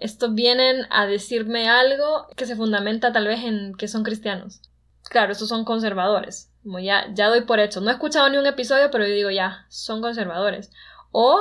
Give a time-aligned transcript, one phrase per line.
[0.00, 4.62] estos vienen a decirme algo que se fundamenta tal vez en que son cristianos.
[5.04, 6.50] Claro, estos son conservadores.
[6.62, 7.80] Como ya, ya doy por hecho.
[7.80, 10.70] No he escuchado ni un episodio, pero yo digo ya, son conservadores.
[11.12, 11.38] O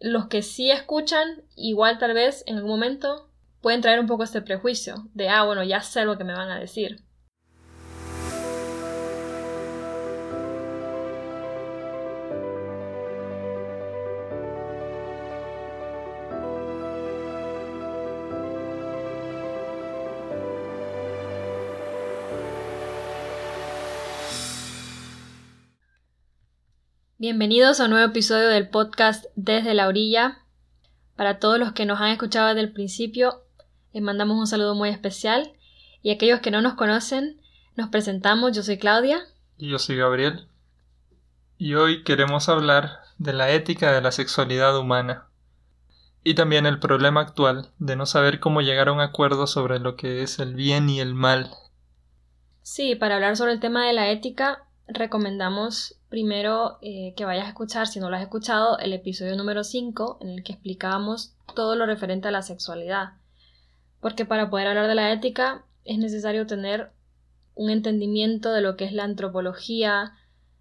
[0.00, 3.28] los que sí escuchan, igual tal vez en algún momento
[3.60, 6.50] pueden traer un poco este prejuicio de, ah, bueno, ya sé lo que me van
[6.50, 7.02] a decir.
[27.22, 30.38] Bienvenidos a un nuevo episodio del podcast Desde la Orilla.
[31.14, 33.44] Para todos los que nos han escuchado desde el principio,
[33.92, 35.52] les mandamos un saludo muy especial.
[36.02, 37.40] Y aquellos que no nos conocen,
[37.76, 38.56] nos presentamos.
[38.56, 39.20] Yo soy Claudia.
[39.56, 40.48] Y yo soy Gabriel.
[41.58, 45.28] Y hoy queremos hablar de la ética de la sexualidad humana.
[46.24, 49.94] Y también el problema actual de no saber cómo llegar a un acuerdo sobre lo
[49.94, 51.50] que es el bien y el mal.
[52.62, 57.48] Sí, para hablar sobre el tema de la ética, recomendamos primero eh, que vayas a
[57.48, 61.74] escuchar, si no lo has escuchado, el episodio número 5 en el que explicábamos todo
[61.74, 63.14] lo referente a la sexualidad.
[63.98, 66.92] Porque para poder hablar de la ética es necesario tener
[67.54, 70.12] un entendimiento de lo que es la antropología,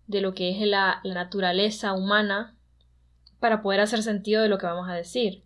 [0.07, 2.55] de lo que es la, la naturaleza humana,
[3.41, 5.43] para poder hacer sentido de lo que vamos a decir.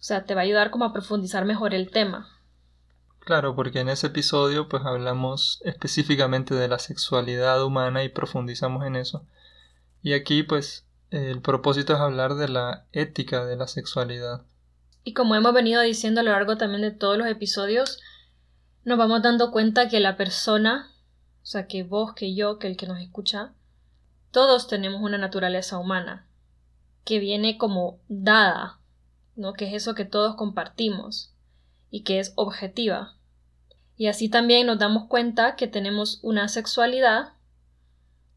[0.00, 2.33] O sea, te va a ayudar como a profundizar mejor el tema.
[3.24, 8.96] Claro, porque en ese episodio pues hablamos específicamente de la sexualidad humana y profundizamos en
[8.96, 9.26] eso.
[10.02, 14.42] Y aquí pues el propósito es hablar de la ética de la sexualidad.
[15.04, 18.00] Y como hemos venido diciendo a lo largo también de todos los episodios,
[18.84, 20.90] nos vamos dando cuenta que la persona,
[21.42, 23.54] o sea, que vos, que yo, que el que nos escucha,
[24.32, 26.26] todos tenemos una naturaleza humana,
[27.04, 28.80] que viene como dada,
[29.36, 29.54] ¿no?
[29.54, 31.33] Que es eso que todos compartimos
[31.94, 33.14] y que es objetiva.
[33.96, 37.34] Y así también nos damos cuenta que tenemos una sexualidad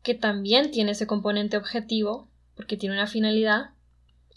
[0.04, 3.72] que también tiene ese componente objetivo, porque tiene una finalidad.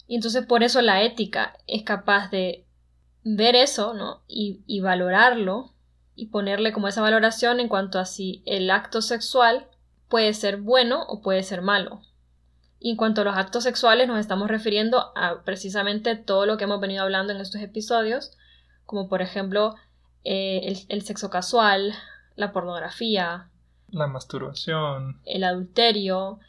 [0.07, 2.65] Y entonces por eso la ética es capaz de
[3.23, 4.23] ver eso, ¿no?
[4.27, 5.75] Y, y valorarlo
[6.15, 9.67] y ponerle como esa valoración en cuanto a si el acto sexual
[10.09, 12.01] puede ser bueno o puede ser malo.
[12.79, 16.63] Y en cuanto a los actos sexuales nos estamos refiriendo a precisamente todo lo que
[16.63, 18.35] hemos venido hablando en estos episodios,
[18.91, 19.75] como por ejemplo
[20.25, 21.93] eh, el, sexo casual,
[22.35, 23.49] la pornografía,
[23.89, 26.39] la masturbación, el adulterio,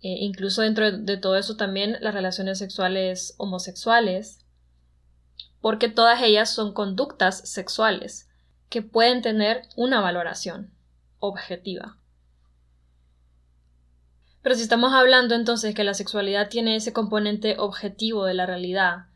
[0.00, 4.46] eh, incluso dentro de, todo eso también las relaciones sexuales homosexuales,
[5.60, 8.30] porque todas ellas son conductas sexuales
[8.68, 10.70] que pueden tener una valoración
[11.18, 11.96] objetiva.
[14.42, 19.07] Pero si estamos hablando entonces que la sexualidad tiene ese componente objetivo de la realidad,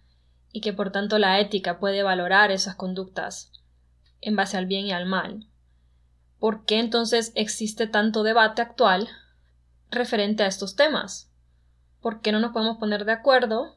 [0.53, 3.51] y que por tanto la ética puede valorar esas conductas
[4.21, 5.47] en base al bien y al mal.
[6.39, 9.09] ¿Por qué entonces existe tanto debate actual
[9.91, 11.31] referente a estos temas?
[12.01, 13.77] ¿Por qué no nos podemos poner de acuerdo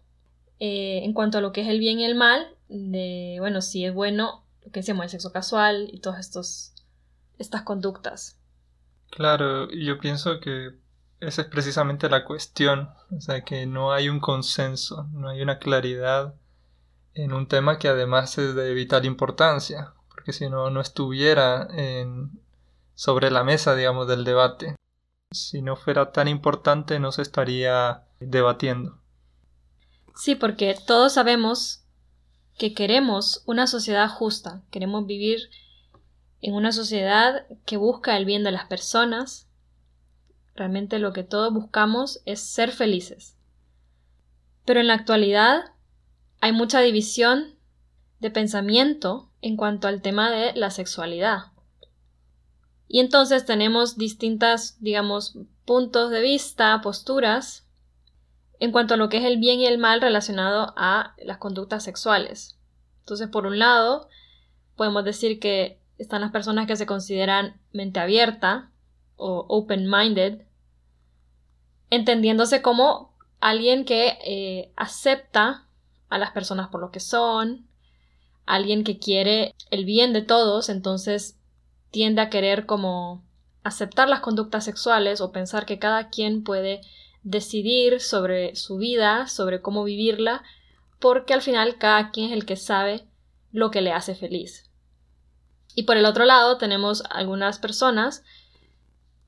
[0.60, 2.48] eh, en cuanto a lo que es el bien y el mal?
[2.68, 6.74] De, bueno, si es bueno lo que decíamos, el sexo casual y todas estos,
[7.38, 8.40] estas conductas.
[9.12, 10.72] Claro, yo pienso que
[11.20, 15.60] esa es precisamente la cuestión, o sea, que no hay un consenso, no hay una
[15.60, 16.36] claridad
[17.16, 22.40] en un tema que además es de vital importancia, porque si no, no estuviera en,
[22.94, 24.76] sobre la mesa, digamos, del debate.
[25.32, 29.00] Si no fuera tan importante, no se estaría debatiendo.
[30.16, 31.86] Sí, porque todos sabemos
[32.58, 35.50] que queremos una sociedad justa, queremos vivir
[36.42, 39.50] en una sociedad que busca el bien de las personas.
[40.54, 43.38] Realmente lo que todos buscamos es ser felices.
[44.66, 45.75] Pero en la actualidad
[46.42, 47.56] hay mucha división
[48.20, 51.52] de pensamiento en cuanto al tema de la sexualidad.
[52.88, 57.68] Y entonces tenemos distintas, digamos, puntos de vista, posturas,
[58.60, 61.84] en cuanto a lo que es el bien y el mal relacionado a las conductas
[61.84, 62.58] sexuales.
[63.00, 64.08] Entonces, por un lado,
[64.76, 68.72] podemos decir que están las personas que se consideran mente abierta
[69.16, 70.42] o open-minded,
[71.90, 75.65] entendiéndose como alguien que eh, acepta
[76.10, 77.68] a las personas por lo que son,
[78.46, 81.38] alguien que quiere el bien de todos, entonces
[81.92, 83.24] tiende a querer como
[83.64, 86.82] aceptar las conductas sexuales o pensar que cada quien puede
[87.24, 90.44] decidir sobre su vida, sobre cómo vivirla,
[91.00, 93.08] porque al final cada quien es el que sabe
[93.52, 94.70] lo que le hace feliz.
[95.74, 98.24] Y por el otro lado tenemos algunas personas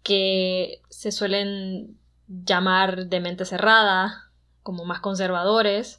[0.03, 1.97] que se suelen
[2.27, 4.31] llamar de mente cerrada,
[4.63, 5.97] como más conservadores,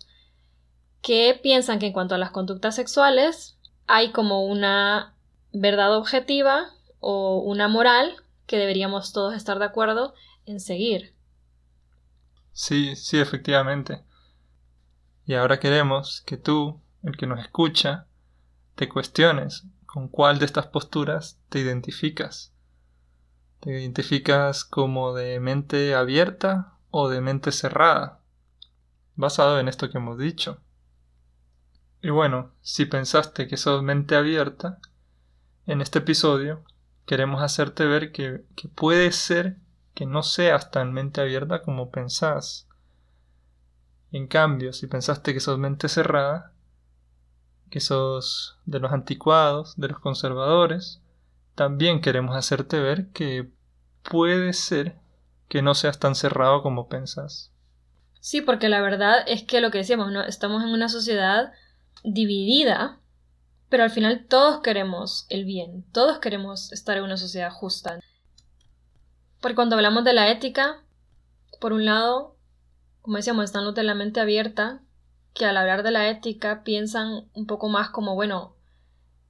[1.08, 5.14] que piensan que en cuanto a las conductas sexuales hay como una
[5.54, 6.66] verdad objetiva
[7.00, 8.14] o una moral
[8.44, 10.12] que deberíamos todos estar de acuerdo
[10.44, 11.14] en seguir.
[12.52, 14.04] Sí, sí, efectivamente.
[15.24, 18.06] Y ahora queremos que tú, el que nos escucha,
[18.74, 22.52] te cuestiones con cuál de estas posturas te identificas.
[23.60, 28.20] ¿Te identificas como de mente abierta o de mente cerrada?
[29.14, 30.60] Basado en esto que hemos dicho.
[32.00, 34.78] Y bueno, si pensaste que sos mente abierta,
[35.66, 36.64] en este episodio
[37.06, 39.56] queremos hacerte ver que, puede ser
[39.94, 42.68] que no seas tan mente abierta como pensás.
[44.12, 46.52] En cambio, si pensaste que sos mente cerrada,
[47.70, 51.02] que sos de los anticuados, de los conservadores,
[51.54, 53.50] también queremos hacerte ver que
[54.08, 54.96] puede ser
[55.48, 57.52] que no seas tan cerrado como pensás.
[58.20, 60.22] Sí, porque la verdad es que lo que decíamos, ¿no?
[60.22, 61.52] Estamos en una sociedad
[62.04, 63.00] dividida,
[63.68, 68.00] pero al final todos queremos el bien, todos queremos estar en una sociedad justa.
[69.40, 70.82] Porque cuando hablamos de la ética,
[71.60, 72.36] por un lado,
[73.02, 74.80] como decíamos, están los de la mente abierta,
[75.34, 78.56] que al hablar de la ética piensan un poco más como, bueno,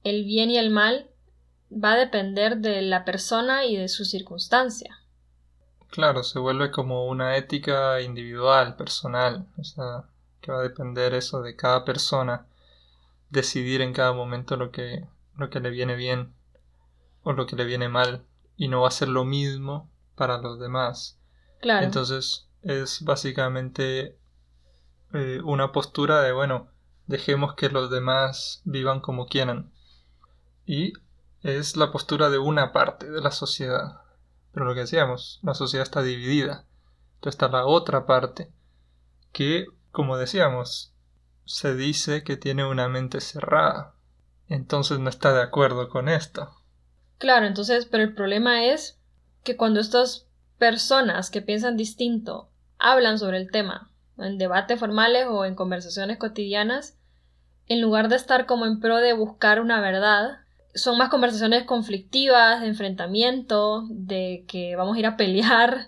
[0.03, 1.09] el bien y el mal
[1.71, 4.99] va a depender de la persona y de su circunstancia.
[5.89, 10.05] Claro, se vuelve como una ética individual, personal, o sea,
[10.41, 12.45] que va a depender eso de cada persona
[13.29, 15.05] decidir en cada momento lo que,
[15.35, 16.33] lo que le viene bien
[17.23, 20.59] o lo que le viene mal y no va a ser lo mismo para los
[20.59, 21.19] demás.
[21.61, 21.85] Claro.
[21.85, 24.17] Entonces es básicamente
[25.13, 26.69] eh, una postura de bueno,
[27.07, 29.71] dejemos que los demás vivan como quieran.
[30.65, 30.93] Y
[31.41, 34.01] es la postura de una parte de la sociedad.
[34.51, 36.65] Pero lo que decíamos, la sociedad está dividida.
[37.15, 38.51] Entonces está la otra parte
[39.31, 40.93] que, como decíamos,
[41.49, 43.95] se dice que tiene una mente cerrada.
[44.49, 46.51] Entonces no está de acuerdo con esto.
[47.17, 48.99] Claro, entonces, pero el problema es
[49.43, 50.27] que cuando estas
[50.59, 56.99] personas que piensan distinto hablan sobre el tema, en debates formales o en conversaciones cotidianas,
[57.65, 60.41] en lugar de estar como en pro de buscar una verdad,
[60.75, 65.87] son más conversaciones conflictivas, de enfrentamiento, de que vamos a ir a pelear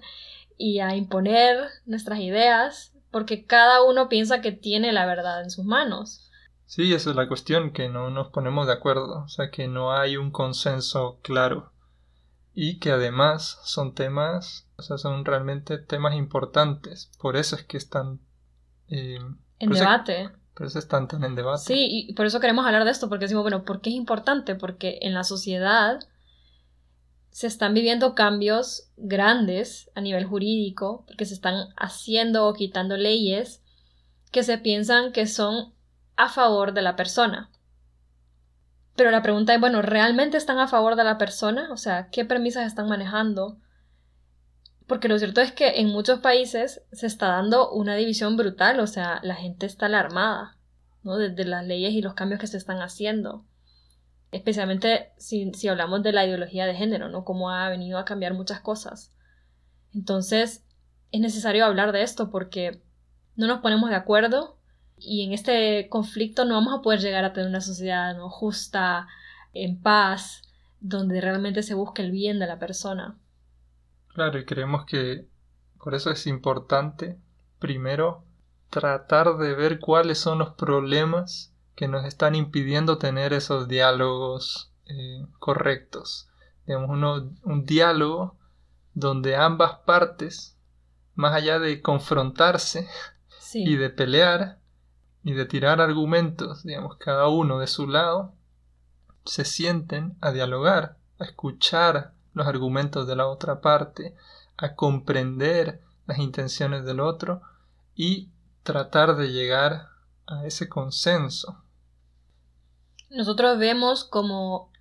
[0.57, 5.65] y a imponer nuestras ideas, porque cada uno piensa que tiene la verdad en sus
[5.65, 6.29] manos.
[6.65, 9.93] Sí, esa es la cuestión, que no nos ponemos de acuerdo, o sea, que no
[9.93, 11.71] hay un consenso claro
[12.53, 17.77] y que además son temas, o sea, son realmente temas importantes, por eso es que
[17.77, 18.19] están...
[18.87, 19.19] Eh,
[19.59, 20.31] en debate.
[20.53, 21.63] por eso están tan en debate.
[21.63, 24.55] Sí, y por eso queremos hablar de esto, porque decimos, bueno, ¿por qué es importante?
[24.55, 25.99] Porque en la sociedad
[27.31, 33.63] se están viviendo cambios grandes a nivel jurídico, porque se están haciendo o quitando leyes
[34.31, 35.73] que se piensan que son
[36.17, 37.49] a favor de la persona.
[38.97, 41.69] Pero la pregunta es, bueno, ¿realmente están a favor de la persona?
[41.71, 43.57] O sea, ¿qué premisas están manejando?
[44.85, 48.87] Porque lo cierto es que en muchos países se está dando una división brutal, o
[48.87, 50.57] sea, la gente está alarmada,
[51.01, 51.15] ¿no?
[51.15, 53.45] Desde las leyes y los cambios que se están haciendo
[54.31, 57.25] especialmente si, hablamos de la ideología de género, ¿no?
[57.25, 59.15] Cómo ha venido a cambiar muchas cosas.
[59.93, 60.65] Entonces,
[61.11, 62.81] es necesario hablar de esto porque
[63.35, 64.57] no nos ponemos de acuerdo
[64.97, 68.29] y en este conflicto no vamos a poder llegar a tener una sociedad ¿no?
[68.29, 69.07] justa,
[69.53, 70.43] en paz,
[70.79, 73.17] donde realmente se busque el bien de la persona.
[74.07, 75.27] Claro, y creemos que
[75.77, 77.19] por eso es importante,
[77.59, 78.23] primero,
[78.69, 81.50] tratar de ver cuáles son los problemas
[81.81, 86.29] que nos están impidiendo tener esos diálogos eh, correctos.
[86.67, 86.91] Digamos,
[87.43, 88.37] un diálogo
[88.93, 90.59] donde ambas partes,
[91.15, 92.87] más allá de confrontarse
[93.55, 94.59] y de pelear
[95.23, 98.35] y de tirar argumentos, digamos, cada uno de su lado,
[99.25, 104.15] se sienten a dialogar, a escuchar los argumentos de la otra parte,
[104.55, 107.41] a comprender las intenciones del otro
[107.95, 108.29] y
[108.61, 109.87] tratar de llegar
[110.27, 111.63] a ese consenso
[113.11, 114.71] nosotros vemos como,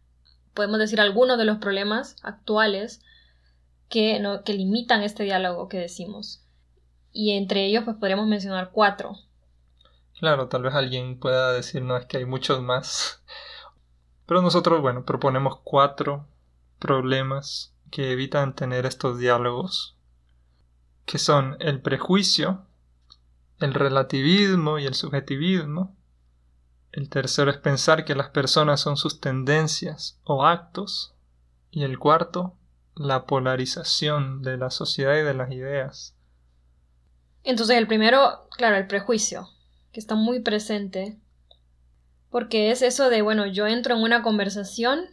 [0.54, 3.02] podemos decir, algunos de los problemas actuales
[3.88, 6.46] que, no, que limitan este diálogo que decimos.
[7.12, 9.16] Y entre ellos, pues podríamos mencionar cuatro.
[10.18, 13.22] Claro, tal vez alguien pueda decir, no, es que hay muchos más.
[14.26, 16.26] Pero nosotros, bueno, proponemos cuatro
[16.78, 19.96] problemas que evitan tener estos diálogos,
[21.04, 22.64] que son el prejuicio,
[23.58, 25.96] el relativismo y el subjetivismo,
[26.92, 31.14] el tercero es pensar que las personas son sus tendencias o actos.
[31.70, 32.56] Y el cuarto,
[32.96, 36.16] la polarización de la sociedad y de las ideas.
[37.44, 39.48] Entonces el primero, claro, el prejuicio.
[39.92, 41.18] que está muy presente,
[42.30, 45.06] porque es eso de, bueno, yo entro en una conversación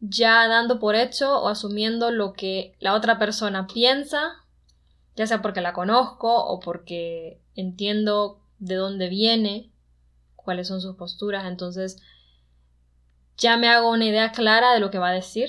[0.00, 4.44] ya dando por hecho o asumiendo lo que la otra persona piensa,
[5.16, 9.69] ya sea porque la conozco o porque entiendo de dónde viene,
[10.42, 12.02] cuáles son sus posturas, entonces
[13.36, 15.48] ya me hago una idea clara de lo que va a decir.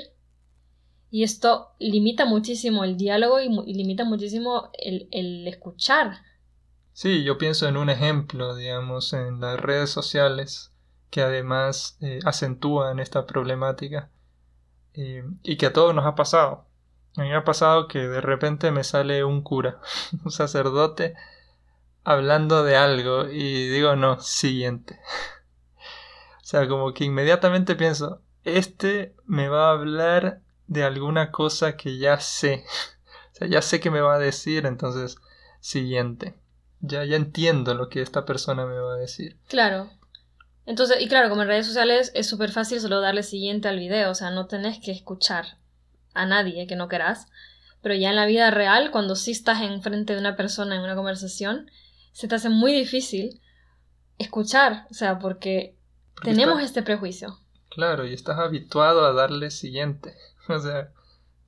[1.10, 6.22] Y esto limita muchísimo el diálogo y, limita muchísimo el, el, escuchar.
[6.94, 10.72] Sí, yo pienso en un ejemplo, digamos, en las redes sociales
[11.10, 14.10] que además eh, acentúan esta problemática
[14.94, 16.66] eh, y que a todos nos ha pasado.
[17.18, 19.82] A mí me ha pasado que de repente me sale un cura,
[20.26, 21.16] un sacerdote,
[22.04, 25.00] hablando de algo y digo, no, siguiente.
[26.42, 31.98] o sea, como que inmediatamente pienso, este me va a hablar de alguna cosa que
[31.98, 32.64] ya sé.
[33.32, 35.18] o sea, ya sé que me va a decir, entonces,
[35.60, 36.36] siguiente.
[36.80, 39.38] Ya, ya entiendo lo que esta persona me va a decir.
[39.48, 39.92] Claro.
[40.66, 44.12] Entonces, y claro, como en redes sociales es súper fácil solo darle siguiente al video,
[44.12, 45.58] o sea, no tenés que escuchar
[46.14, 47.28] a nadie que no querás.
[47.82, 50.96] Pero ya en la vida real, cuando sí estás enfrente de una persona en una
[50.96, 51.70] conversación,
[52.12, 53.42] se te hace muy difícil
[54.18, 55.76] escuchar, o sea, porque,
[56.24, 57.40] tenemos este prejuicio.
[57.70, 60.14] Claro, y estás habituado a darle siguiente,
[60.50, 60.92] o sea,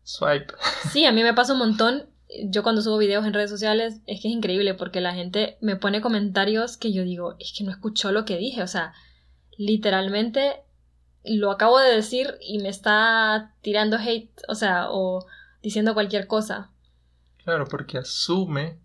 [0.04, 0.54] swipe.
[0.92, 2.10] Sí, a mí me pasa un montón.
[2.46, 5.76] Yo cuando subo videos en redes sociales es que es increíble porque la gente me
[5.76, 8.94] pone comentarios que yo digo, es que no escuchó lo que dije, o sea,
[9.56, 10.64] literalmente
[11.24, 15.26] lo acabo de decir y me está tirando hate, o sea, o
[15.62, 16.72] diciendo cualquier cosa.
[17.44, 18.80] Claro, porque asume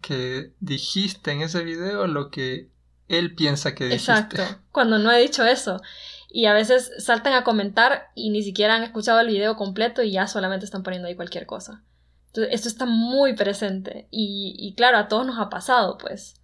[0.00, 2.70] que dijiste en ese video lo que
[3.08, 4.12] él piensa que dijiste.
[4.12, 5.80] Exacto, cuando no he dicho eso.
[6.28, 10.10] Y a veces saltan a comentar y ni siquiera han escuchado el video completo y
[10.10, 11.84] ya solamente están poniendo ahí cualquier cosa.
[12.26, 16.40] Entonces, esto está muy presente y, y claro, a todos nos ha pasado, pues.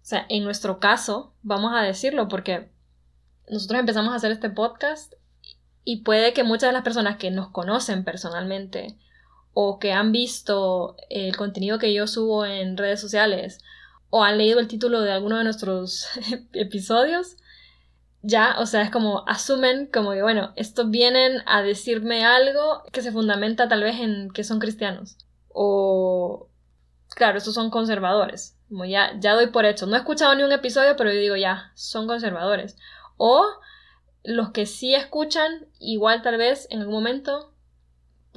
[0.00, 2.70] O sea, en nuestro caso, vamos a decirlo porque
[3.50, 5.12] nosotros empezamos a hacer este podcast
[5.84, 8.98] y puede que muchas de las personas que nos conocen personalmente
[9.54, 13.60] o que han visto el contenido que yo subo en redes sociales
[14.10, 16.06] o han leído el título de alguno de nuestros
[16.52, 17.36] episodios,
[18.22, 23.02] ya, o sea, es como asumen como que, bueno, estos vienen a decirme algo que
[23.02, 25.18] se fundamenta tal vez en que son cristianos.
[25.50, 26.48] O,
[27.14, 28.56] claro, estos son conservadores.
[28.68, 29.86] Como ya, ya doy por hecho.
[29.86, 32.76] No he escuchado ni un episodio, pero yo digo, ya, son conservadores.
[33.16, 33.46] O
[34.24, 37.54] los que sí escuchan, igual tal vez en algún momento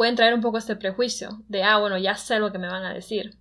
[0.01, 2.83] pueden traer un poco este prejuicio de, ah, bueno, ya sé lo que me van
[2.85, 3.37] a decir.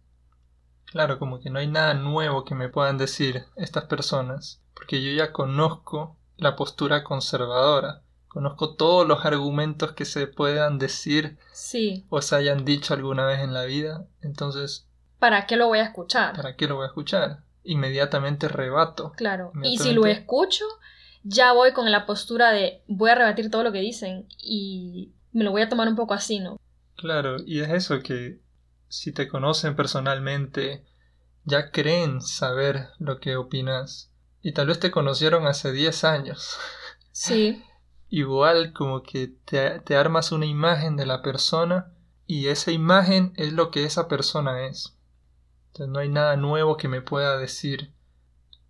[0.85, 5.11] Claro, como que no hay nada nuevo que me puedan decir estas personas, porque yo
[5.11, 12.05] ya conozco la postura conservadora, conozco todos los argumentos que se puedan decir sí.
[12.11, 14.87] o se hayan dicho alguna vez en la vida, entonces...
[15.19, 16.37] ¿Para qué lo voy a escuchar?
[16.37, 17.38] ¿Para qué lo voy a escuchar?
[17.64, 19.12] Inmediatamente rebato.
[19.17, 19.50] Claro.
[19.62, 20.67] Y si lo escucho,
[21.23, 25.45] ya voy con la postura de voy a rebatir todo lo que dicen y me
[25.45, 26.61] lo voy a tomar un poco así, ¿no?
[26.97, 28.41] Claro, y es eso que
[28.89, 30.85] si te conocen personalmente,
[31.45, 34.13] ya creen saber lo que opinas.
[34.43, 36.59] Y tal vez te conocieron hace 10 años.
[37.13, 37.63] Sí.
[38.09, 41.93] Igual como que te, te armas una imagen de la persona
[42.27, 44.97] y esa imagen es lo que esa persona es.
[45.69, 47.95] Entonces no hay nada nuevo que me pueda decir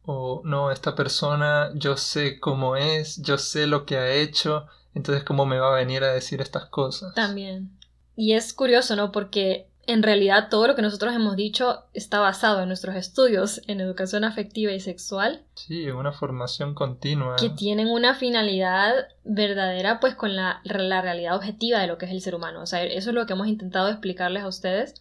[0.03, 5.25] o no, esta persona yo sé cómo es, yo sé lo que ha hecho, entonces
[5.25, 7.15] cómo me va a venir a decir estas cosas.
[7.15, 7.71] También.
[8.17, 9.13] Y es curioso, ¿no?
[9.13, 13.81] Porque en realidad todo lo que nosotros hemos dicho está basado en nuestros estudios en
[13.81, 15.43] educación afectiva y sexual.
[15.55, 17.37] Sí, en una formación continua.
[17.37, 18.95] Que tienen una finalidad
[19.25, 22.63] verdadera pues con la, la realidad objetiva de lo que es el ser humano.
[22.63, 24.95] O sea, eso es lo que hemos intentado explicarles a ustedes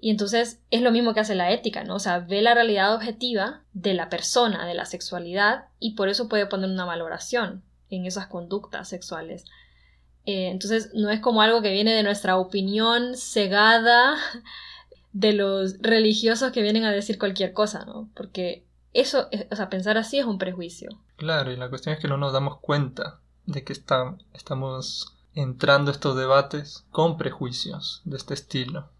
[0.00, 1.96] y entonces es lo mismo que hace la ética, ¿no?
[1.96, 6.28] O sea, ve la realidad objetiva de la persona, de la sexualidad, y por eso
[6.28, 9.44] puede poner una valoración en esas conductas sexuales.
[10.26, 14.16] Eh, entonces no es como algo que viene de nuestra opinión cegada
[15.12, 18.08] de los religiosos que vienen a decir cualquier cosa, ¿no?
[18.14, 20.90] Porque eso, o sea, pensar así es un prejuicio.
[21.16, 26.16] Claro, y la cuestión es que no nos damos cuenta de que estamos entrando estos
[26.16, 28.90] debates con prejuicios de este estilo.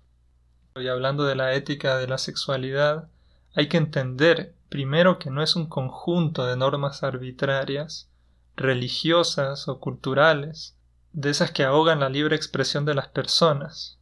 [0.77, 3.09] Y hablando de la ética de la sexualidad,
[3.55, 8.09] hay que entender primero que no es un conjunto de normas arbitrarias,
[8.59, 10.77] religiosas o culturales,
[11.13, 13.99] de esas que ahogan la libre expresión de las personas.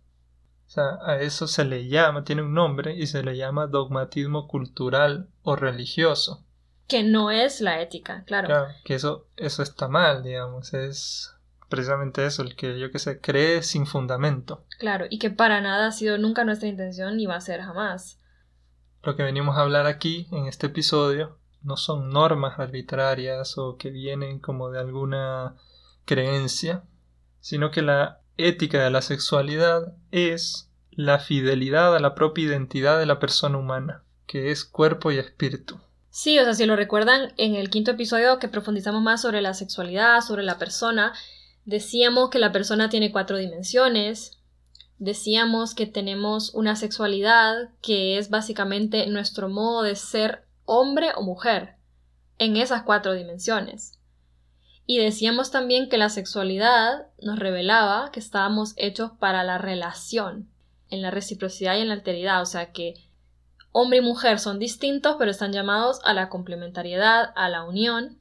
[0.67, 4.49] O sea, a eso se le llama, tiene un nombre y se le llama dogmatismo
[4.49, 6.45] cultural o religioso.
[6.89, 8.49] Que no es la ética, claro.
[8.49, 11.33] Claro, que eso, eso está mal, digamos, es
[11.69, 14.65] precisamente eso, el que yo que sé, cree sin fundamento.
[14.79, 18.21] Claro, y que para nada ha sido nunca nuestra intención ni va a ser jamás.
[19.03, 23.91] lo que venimos a hablar aquí en este episodio no son normas arbitrarias o que
[23.91, 25.57] vienen como de alguna
[26.05, 26.85] creencia,
[27.41, 33.07] sino que la ética de la sexualidad es la fidelidad a la propia identidad de
[33.07, 35.79] la persona humana, que es cuerpo y espíritu.
[36.09, 39.53] Sí, o sea, si lo recuerdan, en el quinto episodio que profundizamos más sobre la
[39.53, 41.13] sexualidad, sobre la persona,
[41.65, 44.39] decíamos que la persona tiene cuatro dimensiones,
[44.99, 51.77] decíamos que tenemos una sexualidad que es básicamente nuestro modo de ser hombre o mujer,
[52.39, 53.99] en esas cuatro dimensiones.
[54.85, 60.49] Y decíamos también que la sexualidad nos revelaba que estábamos hechos para la relación,
[60.91, 62.95] en la reciprocidad y en la alteridad, o sea que
[63.73, 68.19] hombre y mujer son distintos, pero están llamados a la complementariedad, a la unión.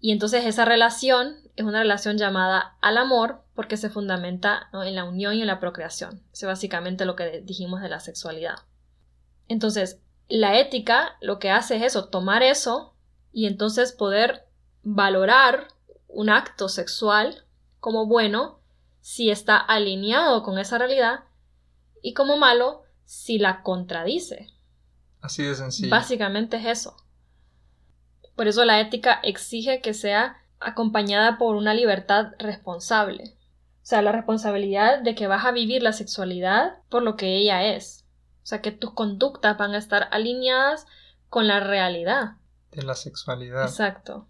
[0.00, 5.04] Y entonces esa relación es una relación llamada al amor porque se fundamenta en la
[5.04, 6.22] unión y en la procreación.
[6.32, 8.60] Es básicamente lo que dijimos de la sexualidad.
[9.48, 12.94] Entonces, la ética lo que hace es eso, tomar eso
[13.32, 14.46] y entonces poder
[14.82, 15.68] valorar
[16.06, 17.44] un acto sexual
[17.80, 18.60] como bueno
[19.00, 21.24] si está alineado con esa realidad
[22.02, 24.48] y como malo si la contradice.
[25.20, 25.90] Así de sencillo.
[25.90, 26.96] Básicamente es eso.
[28.36, 33.34] Por eso la ética exige que sea acompañada por una libertad responsable.
[33.82, 37.64] O sea, la responsabilidad de que vas a vivir la sexualidad por lo que ella
[37.74, 38.04] es.
[38.48, 40.86] O sea, que tus conductas van a estar alineadas
[41.28, 42.38] con la realidad.
[42.72, 43.64] De la sexualidad.
[43.64, 44.26] Exacto.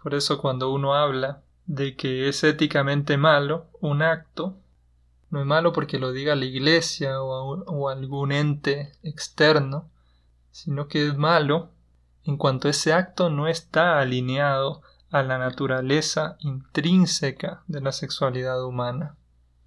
[0.00, 4.54] Por eso cuando uno habla de que es éticamente malo un acto,
[5.30, 9.90] no es malo porque lo diga la iglesia o, algún ente externo,
[10.52, 11.70] sino que es malo
[12.22, 19.16] en cuanto ese acto no está alineado a la naturaleza intrínseca de la sexualidad humana.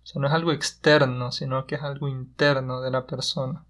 [0.05, 3.65] O sea, no es algo externo, sino que es algo interno de la persona.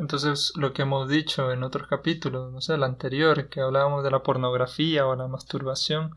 [0.00, 4.10] Entonces, lo que hemos dicho en otros capítulos, no sé, el anterior, que hablábamos de
[4.10, 6.16] la pornografía o la masturbación,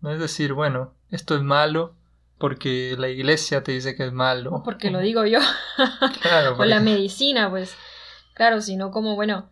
[0.00, 1.94] no es decir, bueno, esto es malo
[2.38, 4.54] porque la iglesia te dice que es malo.
[4.54, 5.38] O porque lo digo yo.
[6.20, 6.56] Claro.
[6.58, 7.76] o la medicina, pues.
[8.34, 9.50] Claro, sino como, bueno,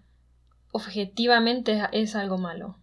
[0.73, 2.77] objetivamente es algo malo.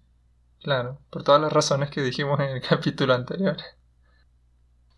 [0.61, 3.57] Claro, por todas las razones que dijimos en el capítulo anterior.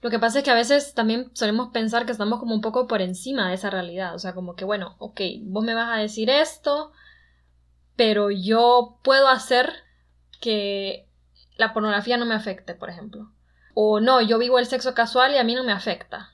[0.05, 2.85] Lo que pasa es que a veces también solemos pensar que estamos como un poco
[2.85, 4.13] por encima de esa realidad.
[4.13, 6.91] O sea, como que, bueno, ok, vos me vas a decir esto,
[7.95, 9.73] pero yo puedo hacer
[10.39, 11.09] que
[11.57, 13.31] la pornografía no me afecte, por ejemplo.
[13.73, 16.29] O no, yo vivo el sexo casual y a mí no me afecta.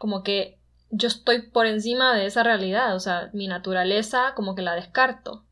[0.00, 0.58] Como que
[0.90, 5.44] yo estoy por encima de esa realidad, o sea, mi naturaleza como que la descarto.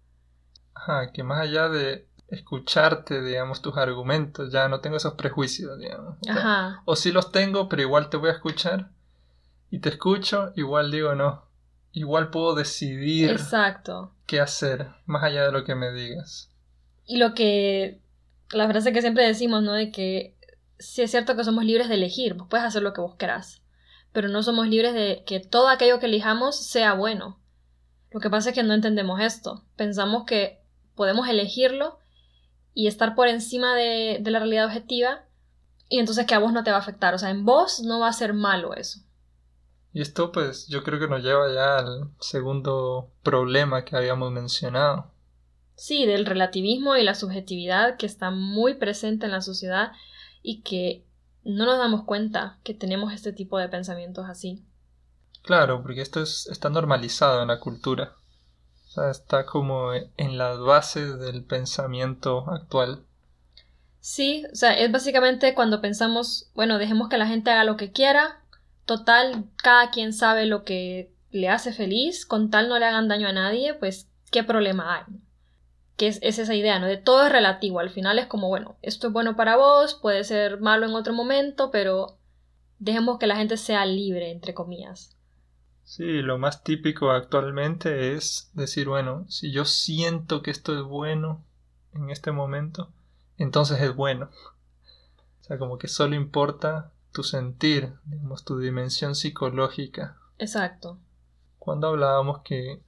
[0.75, 6.17] Ajá, que más allá de escucharte, digamos, tus argumentos, ya no tengo esos prejuicios, digamos.
[6.29, 6.83] Ajá.
[6.87, 8.91] O sí los tengo, pero igual te voy a escuchar.
[9.71, 11.45] Y te escucho, igual digo no.
[11.93, 14.15] Igual puedo decidir Exacto.
[14.27, 16.51] qué hacer, más allá de lo que me digas.
[17.05, 18.01] Y lo que
[18.51, 19.73] la frase que siempre decimos, ¿no?
[19.73, 20.37] De que
[20.79, 23.63] sí es cierto que somos libres de elegir, vos puedes hacer lo que vos querás,
[24.13, 27.39] pero no somos libres de que todo aquello que elijamos sea bueno.
[28.11, 29.65] Lo que pasa es que no entendemos esto.
[29.77, 30.61] Pensamos que
[30.95, 31.99] podemos elegirlo
[32.75, 35.25] y estar por encima de, de la realidad objetiva
[35.89, 37.15] y entonces que a vos no te va a afectar.
[37.15, 39.01] O sea, en vos no va a ser malo eso.
[39.93, 45.13] Y esto pues yo creo que nos lleva ya al segundo problema que habíamos mencionado.
[45.75, 49.93] Sí, del relativismo y la subjetividad que está muy presente en la sociedad
[50.43, 51.07] y que
[51.45, 54.65] no nos damos cuenta que tenemos este tipo de pensamientos así.
[55.43, 58.17] Claro, porque esto es, está normalizado en la cultura.
[58.93, 63.07] O sea, está como en las bases del pensamiento actual.
[64.01, 67.91] Sí, o sea, es básicamente cuando pensamos, bueno, dejemos que la gente haga lo que
[67.91, 68.43] quiera,
[68.85, 73.29] total, cada quien sabe lo que le hace feliz, con tal no le hagan daño
[73.29, 75.05] a nadie, pues, ¿qué problema hay?
[75.97, 76.87] que es, esa idea, ¿no?
[76.87, 80.23] De todo es relativo, al final es como, bueno, esto es bueno para vos, puede
[80.25, 82.19] ser malo en otro momento, pero
[82.79, 85.12] dejemos que la gente sea libre, entre comillas.
[85.95, 91.45] Sí, lo más típico actualmente es decir, bueno, si yo siento que esto es bueno
[91.93, 92.91] en este momento,
[93.37, 94.31] entonces es bueno.
[95.43, 100.17] O sea, como que solo importa tu sentir, digamos, tu dimensión psicológica.
[100.39, 100.99] Exacto.
[101.59, 102.83] Cuando hablábamos que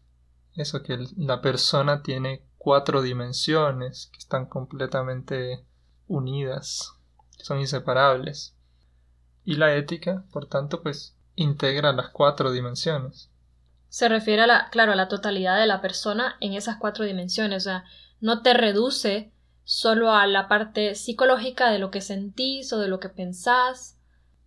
[0.54, 5.66] eso, que la persona tiene cuatro dimensiones que están completamente
[6.06, 6.94] unidas,
[7.36, 8.56] son inseparables.
[9.44, 13.30] Y la ética, por tanto, pues integra las cuatro dimensiones.
[13.88, 17.64] Se refiere a la, claro, a la totalidad de la persona en esas cuatro dimensiones,
[17.64, 17.84] o sea,
[18.20, 19.32] no te reduce
[19.64, 23.98] solo a la parte psicológica de lo que sentís o de lo que pensás,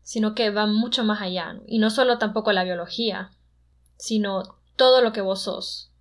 [0.04, 1.60] sino que va mucho más allá.
[1.66, 3.32] Y no solo tampoco la biología,
[3.98, 5.92] sino todo lo que vos sos.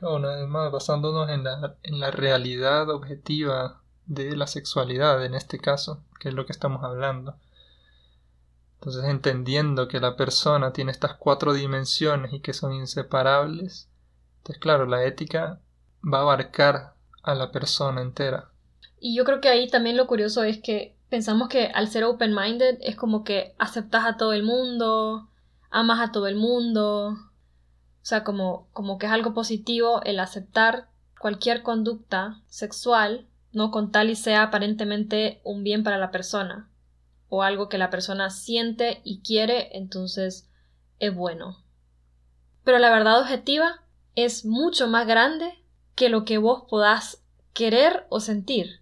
[0.00, 5.58] una vez más, basándonos en la, en la realidad objetiva de la sexualidad en este
[5.58, 7.36] caso, que es lo que estamos hablando.
[8.76, 13.88] Entonces, entendiendo que la persona tiene estas cuatro dimensiones y que son inseparables,
[14.38, 15.60] entonces, claro, la ética
[16.02, 18.50] va a abarcar a la persona entera.
[19.00, 22.78] Y yo creo que ahí también lo curioso es que pensamos que al ser open-minded
[22.80, 25.28] es como que aceptas a todo el mundo,
[25.70, 30.88] amas a todo el mundo, o sea, como, como que es algo positivo el aceptar
[31.18, 36.70] cualquier conducta sexual, no con tal y sea aparentemente un bien para la persona,
[37.28, 40.48] o algo que la persona siente y quiere, entonces
[40.98, 41.64] es bueno.
[42.64, 43.82] Pero la verdad objetiva
[44.14, 45.62] es mucho más grande
[45.94, 48.80] que lo que vos podás querer o sentir.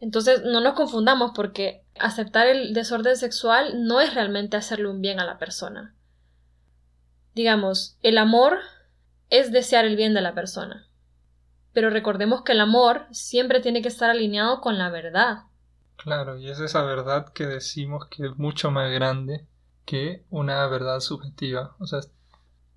[0.00, 5.20] Entonces no nos confundamos porque aceptar el desorden sexual no es realmente hacerle un bien
[5.20, 5.94] a la persona.
[7.34, 8.58] Digamos, el amor
[9.30, 10.88] es desear el bien de la persona.
[11.72, 15.44] Pero recordemos que el amor siempre tiene que estar alineado con la verdad.
[16.02, 19.46] Claro, y es esa verdad que decimos que es mucho más grande
[19.84, 21.76] que una verdad subjetiva.
[21.78, 22.00] O sea,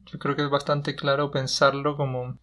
[0.06, 2.38] yo creo que es bastante claro pensarlo como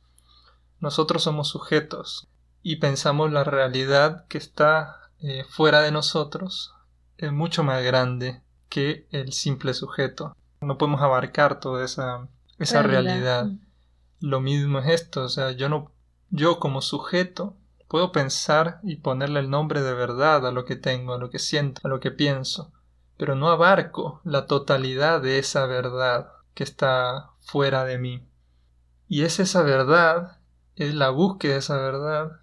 [0.80, 2.28] nosotros somos sujetos
[2.62, 6.74] y pensamos la realidad que está eh, fuera de nosotros
[7.16, 10.36] es mucho más grande que el simple sujeto.
[10.60, 12.26] No podemos abarcar toda esa,
[12.58, 13.44] esa realidad.
[13.44, 13.60] Mm.
[14.18, 15.92] Lo mismo es esto, o sea, yo no,
[16.30, 17.56] yo como sujeto
[17.92, 21.38] puedo pensar y ponerle el nombre de verdad a lo que tengo, a lo que
[21.38, 22.72] siento, a lo que pienso,
[23.18, 28.26] pero no abarco la totalidad de esa verdad que está fuera de mí.
[29.08, 30.38] Y es esa verdad,
[30.74, 32.40] es la búsqueda de esa verdad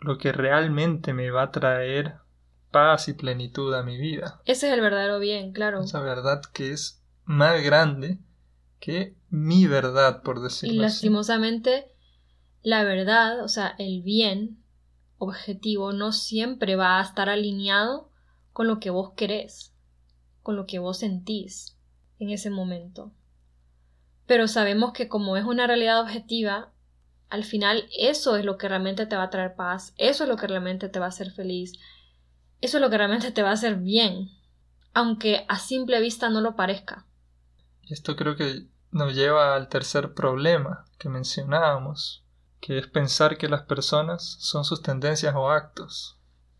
[0.00, 2.16] lo que realmente me va a traer
[2.70, 4.42] paz y plenitud a mi vida.
[4.44, 5.80] Ese es el verdadero bien, claro.
[5.80, 8.18] Esa verdad que es más grande
[8.80, 10.76] que mi verdad, por decirlo así.
[10.76, 11.86] Y lastimosamente,
[12.60, 14.59] la verdad, o sea, el bien
[15.20, 18.10] objetivo no siempre va a estar alineado
[18.52, 19.72] con lo que vos querés,
[20.42, 21.76] con lo que vos sentís
[22.18, 23.12] en ese momento.
[24.26, 26.72] Pero sabemos que como es una realidad objetiva,
[27.28, 30.36] al final eso es lo que realmente te va a traer paz, eso es lo
[30.36, 31.72] que realmente te va a hacer feliz,
[32.60, 34.30] eso es lo que realmente te va a hacer bien,
[34.94, 37.06] aunque a simple vista no lo parezca.
[37.88, 42.24] Esto creo que nos lleva al tercer problema que mencionábamos,
[42.60, 46.18] que es pensar que las personas son sus tendencias o actos.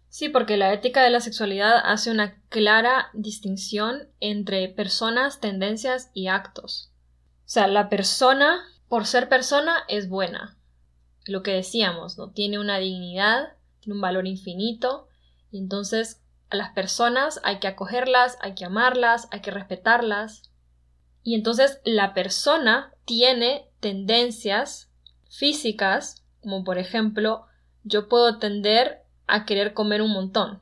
[0.08, 6.26] Sí, porque la ética de la sexualidad hace una clara distinción entre personas, tendencias y
[6.26, 6.92] actos.
[7.40, 10.56] O sea, la persona, por ser persona, es buena
[11.26, 12.30] lo que decíamos, ¿no?
[12.30, 15.08] Tiene una dignidad, tiene un valor infinito,
[15.50, 20.50] y entonces a las personas hay que acogerlas, hay que amarlas, hay que respetarlas.
[21.22, 24.89] Y entonces la persona tiene tendencias
[25.31, 27.47] físicas, como por ejemplo,
[27.85, 30.61] yo puedo tender a querer comer un montón.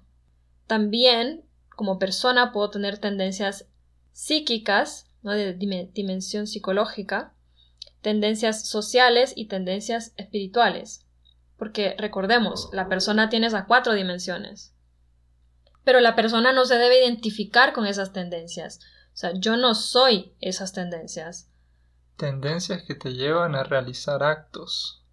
[0.66, 3.66] También, como persona, puedo tener tendencias
[4.12, 5.32] psíquicas, ¿no?
[5.32, 7.34] de dimensión psicológica,
[8.02, 11.06] tendencias sociales y tendencias espirituales.
[11.56, 14.74] Porque recordemos, la persona tiene esas cuatro dimensiones.
[15.82, 18.80] Pero la persona no se debe identificar con esas tendencias.
[19.14, 21.50] O sea, yo no soy esas tendencias.
[22.18, 25.04] Tendencias que te llevan a realizar actos.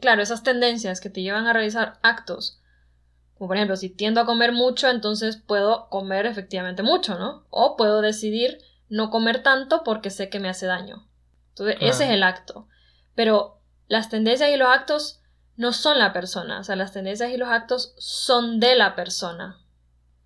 [0.00, 2.62] Claro, esas tendencias que te llevan a realizar actos.
[3.36, 7.44] Como por ejemplo, si tiendo a comer mucho, entonces puedo comer efectivamente mucho, ¿no?
[7.50, 8.58] O puedo decidir
[8.88, 11.06] no comer tanto porque sé que me hace daño.
[11.50, 12.66] Entonces, ese es el acto.
[13.14, 15.20] Pero las tendencias y los actos
[15.56, 19.58] no son la persona, o sea, las tendencias y los actos son de la persona.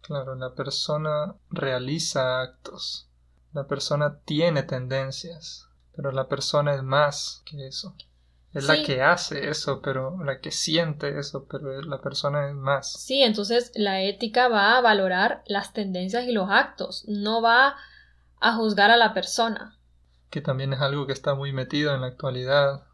[0.03, 3.09] Claro, la persona realiza actos,
[3.53, 7.95] la persona tiene tendencias, pero la persona es más que eso.
[8.55, 12.93] Es la que hace eso, pero la que siente eso, pero la persona es más.
[12.93, 17.77] Sí, entonces la ética va a valorar las tendencias y los actos, no va
[18.41, 19.79] a juzgar a la persona
[20.33, 22.85] que también es algo que está muy metido en la actualidad,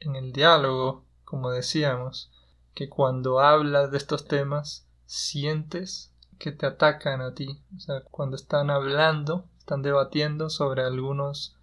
[0.00, 2.32] en el diálogo, como decíamos,
[2.72, 8.36] que cuando hablas de estos temas sientes que te atacan a ti, o sea, cuando
[8.36, 11.55] están hablando, están debatiendo sobre algunos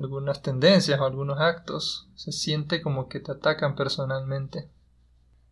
[0.00, 4.68] algunas tendencias o algunos actos, se siente como que te atacan personalmente.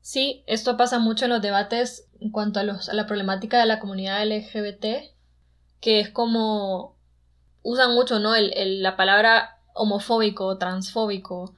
[0.00, 3.66] Sí, esto pasa mucho en los debates en cuanto a, los, a la problemática de
[3.66, 5.12] la comunidad LGBT,
[5.80, 6.96] que es como
[7.62, 8.34] usan mucho, ¿no?
[8.34, 11.54] El, la palabra homofóbico o transfóbico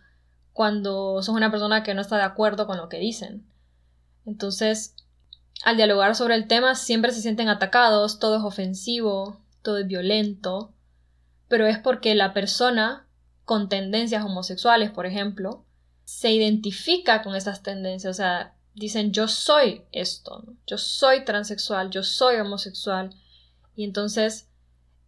[0.53, 3.47] cuando sos una persona que no está de acuerdo con lo que dicen.
[4.27, 4.95] Entonces,
[5.65, 10.73] al dialogar sobre el tema siempre se sienten atacados, todo es ofensivo, todo es violento,
[11.51, 13.09] pero es porque la persona
[13.45, 15.67] con tendencias homosexuales, por ejemplo,
[16.05, 22.05] se identifica con esas tendencias, o sea, dicen yo soy esto, yo soy transexual, yo
[22.05, 23.11] soy homosexual,
[23.75, 24.49] y entonces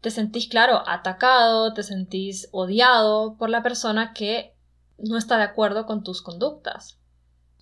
[0.00, 4.56] te sentís, claro, atacado, te sentís odiado por la persona que
[4.98, 6.98] no está de acuerdo con tus conductas.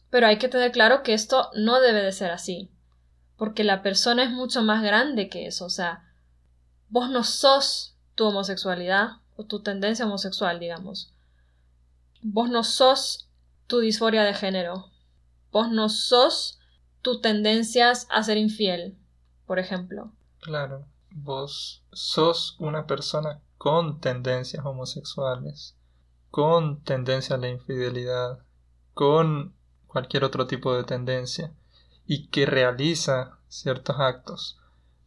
[0.08, 2.70] Pero hay que tener claro que esto no debe de ser así,
[3.36, 6.02] porque la persona es mucho más grande que eso, o sea,
[6.88, 7.89] vos no sos
[8.20, 11.14] tu homosexualidad o tu tendencia homosexual, digamos.
[12.20, 13.30] Vos no sos
[13.66, 14.90] tu disforia de género.
[15.50, 16.58] Vos no sos
[17.00, 18.98] tus tendencias a ser infiel,
[19.46, 20.12] por ejemplo.
[20.40, 25.76] Claro vos sos una persona con tendencias homosexuales,
[26.30, 28.40] con tendencia a la infidelidad,
[28.94, 29.54] con
[29.86, 31.52] cualquier otro tipo de tendencia,
[32.06, 34.58] y que realiza ciertos actos,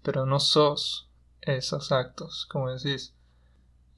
[0.02, 1.10] pero no sos
[1.44, 3.14] esos actos, como decís.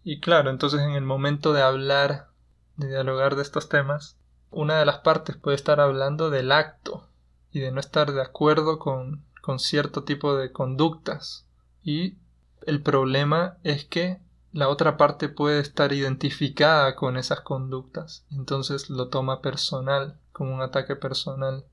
[0.03, 2.29] Y claro, entonces en el momento de hablar,
[2.77, 4.17] de dialogar de estos temas,
[4.51, 7.07] una de las partes puede estar hablando del acto
[7.51, 11.45] y de no estar de acuerdo con, con cierto tipo de conductas
[11.83, 12.17] y
[12.65, 14.19] el problema es que
[14.51, 20.61] la otra parte puede estar identificada con esas conductas, entonces lo toma personal, como un
[20.61, 21.65] ataque personal.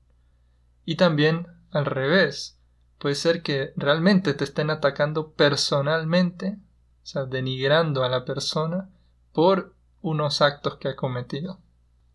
[0.85, 2.59] Y también al revés,
[3.03, 6.57] puede ser que realmente te estén atacando personalmente,
[7.03, 8.89] o sea, denigrando a la persona
[9.33, 11.59] por unos actos que ha cometido.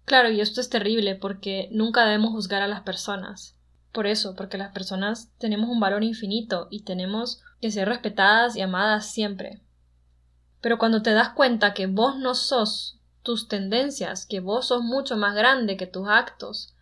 [0.06, 3.54] Claro, y esto es terrible porque nunca debemos juzgar a las personas.
[3.92, 8.62] Por eso, porque las personas tenemos un valor infinito y tenemos que ser respetadas y
[8.62, 9.60] amadas siempre.
[10.62, 15.18] Pero cuando te das cuenta que vos no sos tus tendencias, que vos sos mucho
[15.18, 16.74] más grande que tus actos,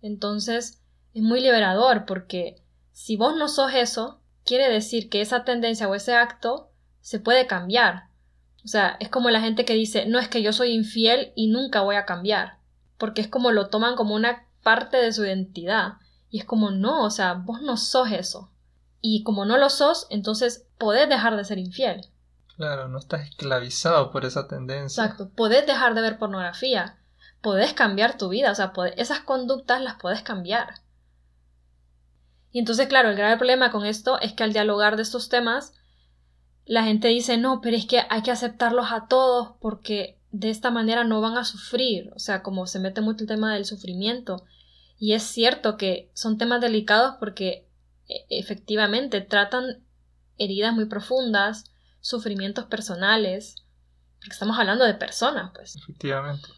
[0.00, 0.82] entonces
[1.14, 2.61] es muy liberador porque
[2.92, 7.46] si vos no sos eso, quiere decir que esa tendencia o ese acto se puede
[7.46, 8.08] cambiar.
[8.64, 11.48] O sea, es como la gente que dice, no es que yo soy infiel y
[11.48, 12.58] nunca voy a cambiar,
[12.98, 15.94] porque es como lo toman como una parte de su identidad.
[16.30, 18.50] Y es como, no, o sea, vos no sos eso.
[19.00, 22.06] Y como no lo sos, entonces podés dejar de ser infiel.
[22.56, 25.02] Claro, no estás esclavizado por esa tendencia.
[25.02, 26.98] Exacto, podés dejar de ver pornografía,
[27.40, 30.81] podés cambiar tu vida, o sea, esas conductas las podés cambiar.
[32.52, 35.72] Y entonces, claro, el grave problema con esto es que al dialogar de estos temas,
[36.64, 40.70] la gente dice, no, pero es que hay que aceptarlos a todos porque de esta
[40.70, 44.44] manera no van a sufrir, o sea, como se mete mucho el tema del sufrimiento,
[44.98, 47.68] y es cierto que son temas delicados porque
[48.08, 49.84] e, efectivamente tratan
[50.38, 51.64] heridas muy profundas,
[52.00, 53.56] sufrimientos personales,
[54.18, 55.76] porque estamos hablando de personas, pues.
[55.76, 56.48] Efectivamente.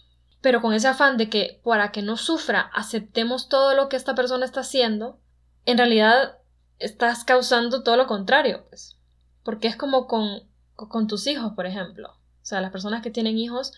[0.40, 4.14] Pero con ese afán de que para que no sufra aceptemos todo lo que esta
[4.14, 5.20] persona está haciendo,
[5.66, 6.38] en realidad
[6.79, 8.98] estás causando todo lo contrario, pues.
[9.42, 12.11] Porque es como con, con tus hijos, por ejemplo.
[12.11, 13.72] O sea, las personas que tienen hijos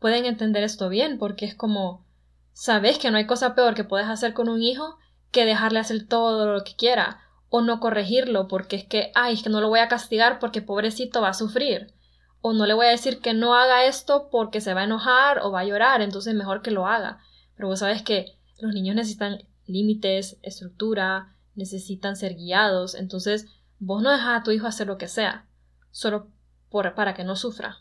[0.00, 2.04] pueden entender esto bien, porque es como
[2.52, 4.98] Sabes que no hay cosa peor que puedes hacer con un hijo
[5.30, 9.42] que dejarle hacer todo lo que quiera o no corregirlo porque es que, ay, es
[9.42, 11.94] que no lo voy a castigar porque pobrecito va a sufrir
[12.42, 15.40] o no le voy a decir que no haga esto porque se va a enojar
[15.42, 17.20] o va a llorar, entonces mejor que lo haga.
[17.56, 23.46] Pero vos sabes que los niños necesitan límites, estructura, necesitan ser guiados, entonces
[23.78, 25.46] vos no dejas a tu hijo hacer lo que sea,
[25.90, 26.28] solo
[26.70, 27.78] por, para que no sufra.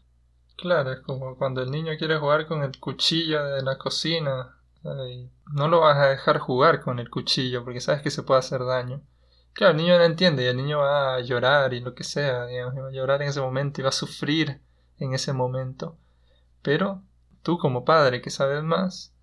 [0.57, 5.67] Claro, es como cuando el niño quiere jugar con el cuchillo de la cocina no
[5.67, 9.01] lo vas a dejar jugar con el cuchillo porque sabes que se puede hacer daño.
[9.53, 12.45] Claro, el niño no entiende y el niño va a llorar y lo que sea,
[12.45, 14.61] va a llorar en ese momento y va a sufrir
[14.97, 15.97] en ese momento.
[16.61, 17.03] Pero
[17.43, 19.13] tú como padre que sabes más,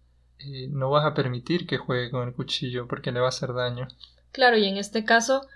[0.41, 3.55] eh, no vas a permitir que juegue con el cuchillo porque le va a hacer
[3.55, 3.89] daño.
[4.33, 5.47] Claro, y en este caso,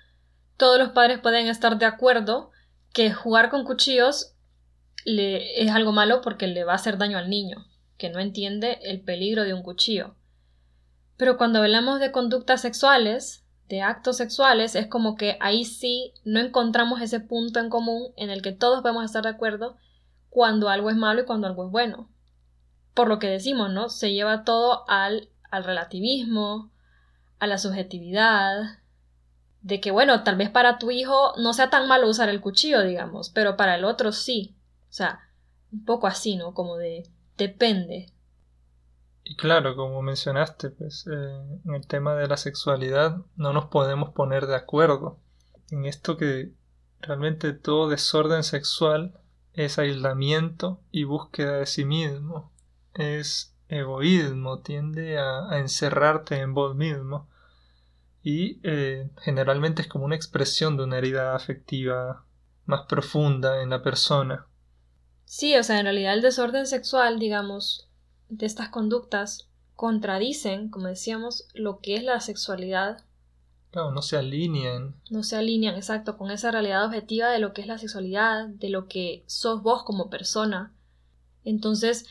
[0.56, 2.50] todos los padres pueden estar de acuerdo
[2.92, 4.34] que jugar con cuchillos
[5.04, 7.66] le, es algo malo porque le va a hacer daño al niño
[8.02, 10.16] que no entiende el peligro de un cuchillo.
[11.16, 16.40] Pero cuando hablamos de conductas sexuales, de actos sexuales, es como que ahí sí no
[16.40, 19.76] encontramos ese punto en común en el que todos podemos estar de acuerdo
[20.30, 22.10] cuando algo es malo y cuando algo es bueno.
[22.94, 23.88] Por lo que decimos, ¿no?
[23.88, 26.70] Se lleva todo al, al relativismo,
[27.38, 28.78] a la subjetividad,
[29.62, 32.82] de que, bueno, tal vez para tu hijo no sea tan malo usar el cuchillo,
[32.82, 34.56] digamos, pero para el otro sí.
[34.90, 35.20] O sea,
[35.72, 36.52] un poco así, ¿no?
[36.52, 38.12] Como de depende.
[39.24, 44.10] Y claro, como mencionaste, pues eh, en el tema de la sexualidad no nos podemos
[44.10, 45.18] poner de acuerdo
[45.70, 46.52] en esto que
[47.00, 49.18] realmente todo desorden sexual
[49.54, 52.51] es aislamiento y búsqueda de sí mismo,
[52.94, 57.28] es egoísmo, tiende a, encerrarte en vos mismo
[58.22, 62.24] y eh, generalmente es como una expresión de una herida afectiva
[62.66, 64.46] más profunda en la persona.
[65.24, 67.88] Sí, o sea, en realidad el desorden sexual, digamos,
[68.28, 73.04] de estas conductas contradicen, como decíamos, lo que es la sexualidad.
[73.70, 74.94] Claro, no se alinean.
[75.10, 78.68] No se alinean, exacto, con esa realidad objetiva de lo que es la sexualidad, de
[78.68, 80.74] lo que sos vos como persona.
[81.44, 82.06] Entonces,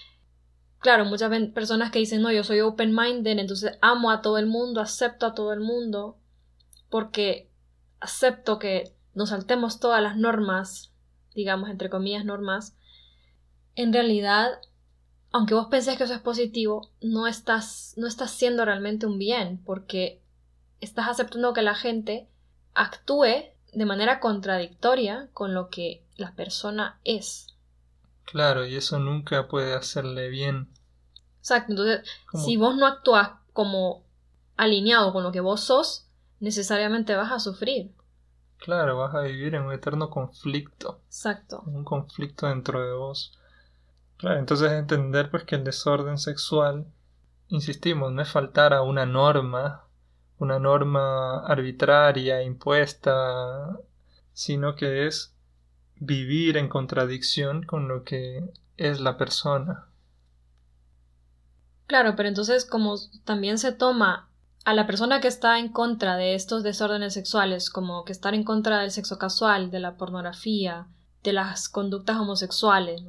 [0.81, 4.81] claro, muchas personas que dicen, no, yo soy open-minded, entonces amo a todo el mundo,
[4.81, 6.17] acepto a todo el mundo,
[6.89, 7.49] porque
[7.99, 10.91] acepto que nos saltemos todas las normas,
[11.35, 12.75] digamos, entre comillas, normas.
[13.75, 14.59] En realidad,
[15.31, 19.61] aunque vos pensés que eso es positivo, no estás, no estás siendo realmente un bien,
[19.63, 20.21] porque
[20.79, 22.27] estás aceptando que la gente
[22.73, 27.50] actúe de manera contradictoria con lo que la persona es.
[28.25, 30.69] Claro, y eso nunca puede hacerle bien.
[31.39, 32.07] Exacto, entonces,
[32.45, 34.03] si vos no actúas como
[34.57, 36.07] alineado con lo que vos sos,
[36.39, 37.93] necesariamente vas a sufrir.
[38.57, 41.01] Claro, vas a vivir en un eterno conflicto.
[41.07, 41.63] Exacto.
[41.65, 43.37] Un conflicto dentro de vos.
[44.17, 46.85] Claro, entonces entender pues que el desorden sexual,
[47.47, 49.85] insistimos, no es faltar a una norma,
[50.37, 53.79] una norma arbitraria, impuesta,
[54.33, 55.30] sino que es
[56.01, 58.43] vivir en contradicción con lo que
[58.75, 59.85] es la persona.
[61.85, 64.27] Claro, pero entonces como también se toma
[64.65, 68.43] a la persona que está en contra de estos desórdenes sexuales, como que estar en
[68.43, 70.87] contra del sexo casual, de la pornografía,
[71.23, 73.03] de las conductas homosexuales,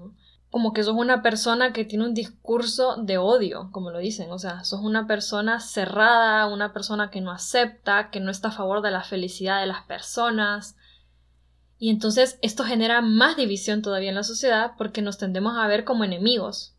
[0.51, 4.39] como que sos una persona que tiene un discurso de odio, como lo dicen, o
[4.39, 8.83] sea, sos una persona cerrada, una persona que no acepta, que no está a favor
[8.83, 10.77] de la felicidad de las personas.
[11.83, 15.83] Y entonces esto genera más división todavía en la sociedad porque nos tendemos a ver
[15.83, 16.77] como enemigos.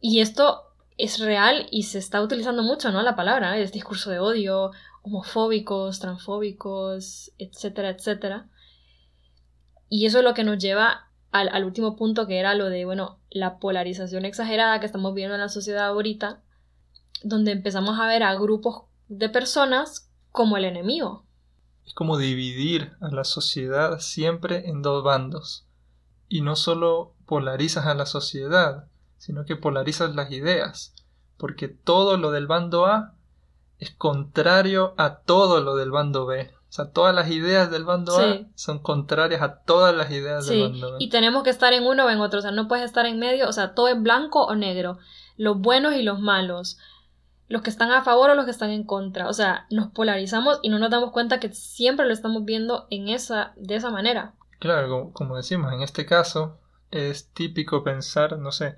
[0.00, 0.62] Y esto
[0.96, 3.02] es real y se está utilizando mucho, ¿no?
[3.02, 4.70] La palabra, el discurso de odio,
[5.02, 8.48] homofóbicos, transfóbicos, etcétera, etcétera.
[9.90, 13.18] Y eso es lo que nos lleva al, último punto que era lo de, bueno,
[13.28, 16.40] la polarización exagerada que estamos viendo en la sociedad ahorita,
[17.22, 21.25] donde empezamos a ver a grupos de personas como el enemigo.
[21.86, 25.64] Es como dividir a la sociedad siempre en dos bandos.
[26.28, 30.94] Y no solo polarizas a la sociedad, sino que polarizas las ideas,
[31.36, 33.14] porque todo lo del bando A
[33.78, 36.50] es contrario a todo lo del bando B.
[36.68, 40.70] O sea, todas las ideas del bando A son contrarias a todas las ideas del
[40.70, 40.96] bando B.
[41.00, 42.40] Y tenemos que estar en uno o en otro.
[42.40, 43.48] O sea, no puedes estar en medio.
[43.48, 44.98] O sea, todo es blanco o negro.
[45.36, 46.78] Los buenos y los malos.
[47.48, 49.28] Los que están a favor o los que están en contra.
[49.28, 53.08] O sea, nos polarizamos y no nos damos cuenta que siempre lo estamos viendo en
[53.08, 54.34] esa, de esa manera.
[54.58, 56.58] Claro, como, decimos, en este caso
[56.90, 58.76] es típico pensar, no sé,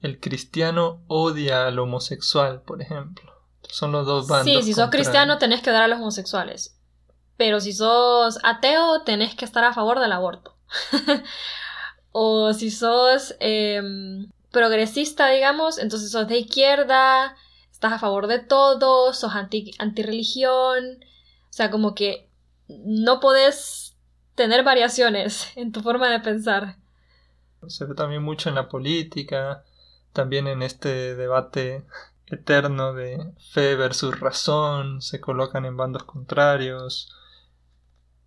[0.00, 3.32] el cristiano odia al homosexual, por ejemplo.
[3.68, 4.46] Son los dos bandos.
[4.46, 6.78] Sí, si sos cristiano tenés que dar a los homosexuales.
[7.36, 10.56] Pero si sos ateo tenés que estar a favor del aborto.
[12.12, 17.36] o si sos em, progresista, digamos, entonces sos de izquierda,
[17.70, 20.98] estás a favor de todo, sos anti, antirreligión.
[21.48, 22.28] O sea, como que
[22.68, 23.96] no podés
[24.34, 26.76] tener variaciones en tu forma de pensar.
[27.66, 29.64] Se ve también mucho en la política,
[30.12, 31.84] también en este debate
[32.26, 37.12] eterno de fe versus razón, se colocan en bandos contrarios.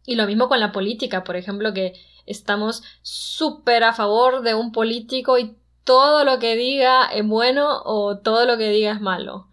[0.06, 1.94] Y lo mismo con la política, por ejemplo, que
[2.26, 8.20] estamos súper a favor de un político y todo lo que diga es bueno o
[8.20, 9.48] todo lo que diga es malo.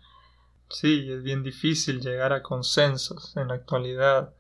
[0.71, 4.35] Sí, es bien difícil llegar a consensos en la actualidad.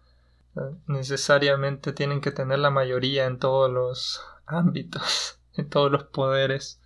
[0.86, 6.80] Necesariamente tienen que tener la mayoría en todos los ámbitos, en todos los poderes.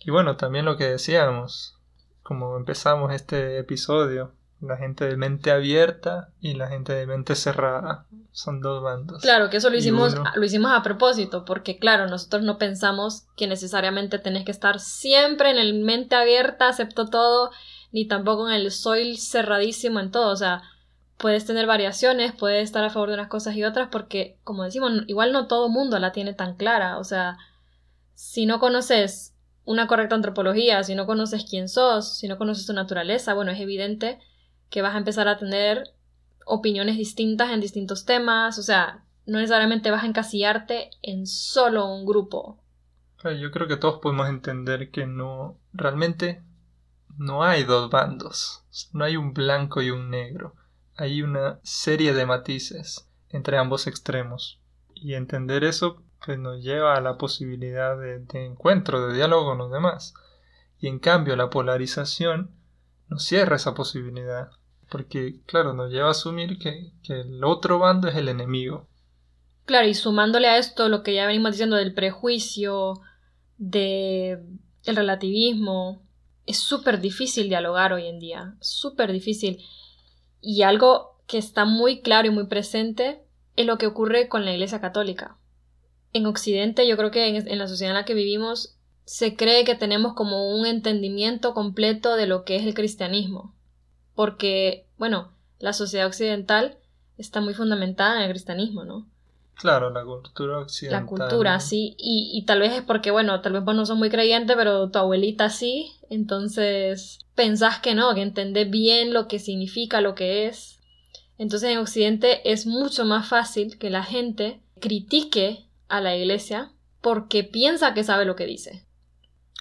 [0.00, 1.78] Y bueno, también lo que decíamos,
[2.22, 4.32] como empezamos este episodio.
[4.60, 8.06] La gente de mente abierta y la gente de mente cerrada.
[8.32, 9.22] Son dos bandos.
[9.22, 13.46] Claro, que eso lo hicimos, lo hicimos a propósito, porque claro, nosotros no pensamos que
[13.46, 17.50] necesariamente tenés que estar siempre en el mente abierta, acepto todo,
[17.92, 20.32] ni tampoco en el soy cerradísimo en todo.
[20.32, 20.62] O sea,
[21.18, 24.92] puedes tener variaciones, puedes estar a favor de unas cosas y otras, porque, como decimos,
[25.06, 26.98] igual no todo mundo la tiene tan clara.
[26.98, 27.36] O sea,
[28.14, 32.72] si no conoces una correcta antropología, si no conoces quién sos, si no conoces tu
[32.72, 34.18] naturaleza, bueno, es evidente
[34.70, 35.94] que vas a empezar a tener
[36.44, 42.06] opiniones distintas en distintos temas, o sea, no necesariamente vas a encasillarte en solo un
[42.06, 42.58] grupo.
[43.22, 46.42] Yo creo que todos podemos entender que no, realmente
[47.16, 50.54] no hay dos bandos, no hay un blanco y un negro,
[50.96, 54.60] hay una serie de matices entre ambos extremos.
[54.94, 59.70] Y entender eso que nos lleva a la posibilidad de, encuentro, de diálogo con los
[59.70, 60.14] demás.
[60.78, 62.50] Y en cambio la polarización
[63.08, 64.50] nos cierra esa posibilidad,
[64.90, 68.88] porque claro, nos lleva a asumir que, que el otro bando es el enemigo,
[69.68, 73.02] Claro, y sumándole a esto lo que ya venimos diciendo del prejuicio,
[73.58, 74.42] de
[74.84, 76.00] el relativismo,
[76.46, 79.62] es súper difícil dialogar hoy en día, súper difícil.
[80.40, 83.22] Y algo que está muy claro y muy presente
[83.56, 85.36] es lo que ocurre con la Iglesia Católica.
[86.14, 89.74] En Occidente, yo creo que en, la sociedad en la que vivimos, se cree que
[89.74, 93.54] tenemos como un entendimiento completo de lo que es el cristianismo.
[94.18, 96.76] Porque, bueno, la sociedad occidental
[97.18, 99.06] está muy fundamentada en el cristianismo, ¿no?
[99.54, 101.02] Claro, la cultura occidental.
[101.02, 101.94] La cultura, sí.
[101.98, 104.90] Y, y tal vez es porque, bueno, tal vez vos no sos muy creyente, pero
[104.90, 105.92] tu abuelita sí.
[106.10, 110.80] Entonces, pensás que no, que entendés bien lo que significa, lo que es.
[111.38, 117.44] Entonces, en Occidente es mucho más fácil que la gente critique a la iglesia porque
[117.44, 118.84] piensa que sabe lo que dice.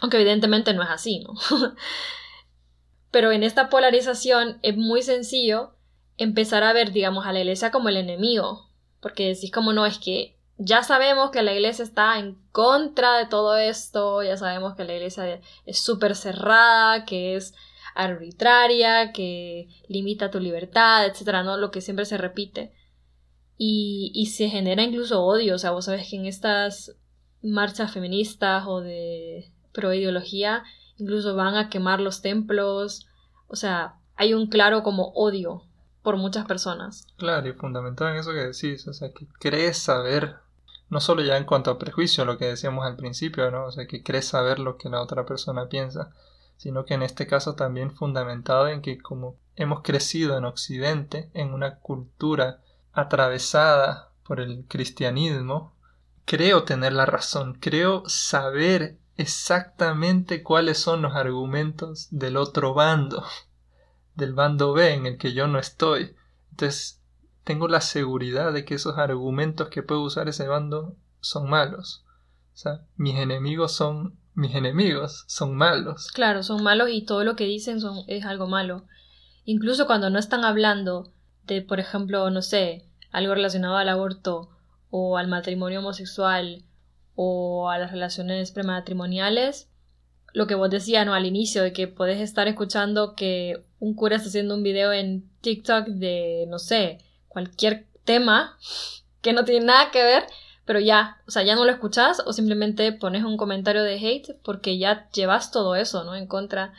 [0.02, 1.36] Aunque evidentemente no es así, ¿no?
[3.12, 5.74] pero en esta polarización es muy sencillo
[6.18, 8.68] empezar a ver, digamos, a la iglesia como el enemigo
[9.02, 13.28] porque decís como no, es que ya sabemos que la iglesia está en contra de
[13.28, 17.54] todo esto, ya sabemos que la iglesia es súper cerrada, que es
[17.94, 21.58] arbitraria, que limita tu libertad, etcétera, ¿no?
[21.58, 22.74] Lo que siempre se repite.
[23.58, 26.96] Y, y se genera incluso odio, o sea, vos sabes que en estas
[27.42, 30.64] marchas feministas o de proideología
[30.98, 33.08] incluso van a quemar los templos,
[33.48, 35.64] o sea, hay un claro como odio
[36.02, 37.08] por muchas personas.
[37.18, 40.38] Claro, y fundamental en eso que decís, o sea, que crees saber,
[40.90, 43.66] no solo ya en cuanto a prejuicio, lo que decíamos al principio, ¿no?
[43.66, 46.14] O sea, que crees saber lo que la otra persona piensa,
[46.58, 51.54] sino que en este caso también fundamentado en que como hemos crecido en Occidente, en
[51.54, 52.62] una cultura
[52.94, 55.74] atravesada por el cristianismo,
[56.26, 63.24] creo tener la razón, creo saber exactamente cuáles son los argumentos del otro bando
[64.18, 66.16] del bando B en el que yo no estoy.
[66.52, 67.00] Entonces,
[67.44, 72.04] tengo la seguridad de que esos argumentos que puede usar ese bando son malos.
[72.54, 76.12] O sea, mis enemigos son mis enemigos, son malos.
[76.12, 78.86] Claro, son malos y todo lo que dicen es algo malo.
[79.46, 81.12] Incluso cuando no están hablando
[81.46, 84.50] de, por ejemplo, no sé, algo relacionado al aborto
[84.90, 86.64] o al matrimonio homosexual
[87.20, 89.70] o a las relaciones prematrimoniales,
[90.34, 91.16] lo que vos decías, ¿no?
[91.16, 95.28] Al inicio, de que podés estar escuchando que un cura está haciendo un video en
[95.42, 98.56] TikTok de, no sé, cualquier tema
[99.22, 100.26] que no tiene nada que ver,
[100.64, 104.38] pero ya, o sea, ya no lo escuchás o simplemente pones un comentario de hate
[104.44, 106.14] porque ya llevas todo eso, ¿no?
[106.14, 106.74] En contra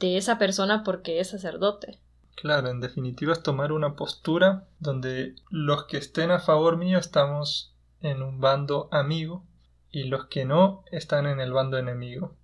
[0.00, 2.00] de esa persona porque es sacerdote.
[2.34, 7.76] Claro, en definitiva es tomar una postura donde los que estén a favor mío estamos
[8.00, 9.44] en un bando amigo
[9.94, 12.36] y los que no están en el bando enemigo.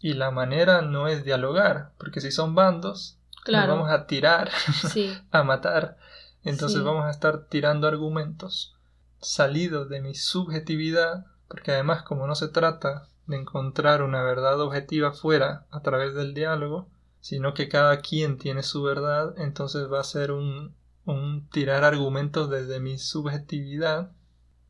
[0.00, 3.18] Y la manera no es dialogar, porque si son bandos,
[3.48, 4.50] nos vamos a tirar,
[5.30, 5.96] a matar.
[6.42, 8.76] Entonces vamos a estar tirando argumentos
[9.18, 15.12] salidos de mi subjetividad, porque además como no se trata de encontrar una verdad objetiva
[15.12, 20.04] fuera a través del diálogo, sino que cada quien tiene su verdad, entonces va a
[20.04, 20.74] ser un,
[21.06, 24.12] un tirar argumentos desde mi subjetividad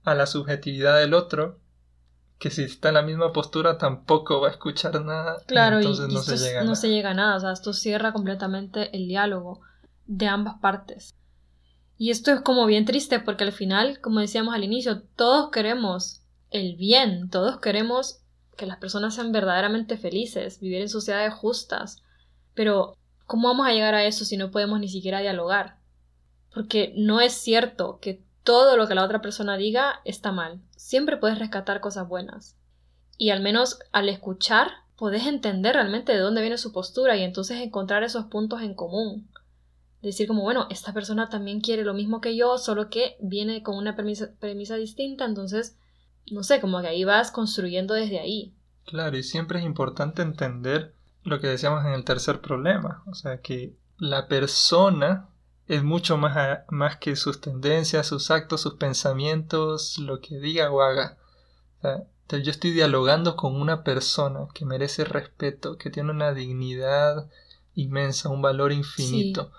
[0.04, 1.58] a la subjetividad del otro
[2.38, 5.36] que si está en la misma postura tampoco va a escuchar nada.
[5.46, 7.36] Claro, entonces y, no, se llega no se llega a nada.
[7.36, 9.60] O sea, esto cierra completamente el diálogo
[10.06, 11.14] de ambas partes.
[11.96, 16.22] Y esto es como bien triste porque al final, como decíamos al inicio, todos queremos
[16.50, 18.20] el bien, todos queremos
[18.56, 22.02] que las personas sean verdaderamente felices, vivir en sociedades justas.
[22.54, 25.78] Pero, ¿cómo vamos a llegar a eso si no podemos ni siquiera dialogar?
[26.52, 30.60] Porque no es cierto que todo lo que la otra persona diga está mal.
[30.76, 32.56] Siempre puedes rescatar cosas buenas.
[33.16, 37.60] Y al menos al escuchar, puedes entender realmente de dónde viene su postura y entonces
[37.60, 39.28] encontrar esos puntos en común.
[40.02, 43.76] Decir como, bueno, esta persona también quiere lo mismo que yo, solo que viene con
[43.76, 45.78] una premisa, premisa distinta, entonces,
[46.30, 48.54] no sé, como que ahí vas construyendo desde ahí.
[48.84, 53.40] Claro, y siempre es importante entender lo que decíamos en el tercer problema, o sea,
[53.40, 55.30] que la persona
[55.66, 60.82] es mucho más, más que sus tendencias, sus actos, sus pensamientos, lo que diga o
[60.82, 61.16] haga.
[61.82, 67.30] yo estoy dialogando con una persona que merece respeto, que tiene una dignidad
[67.74, 69.52] inmensa, un valor infinito.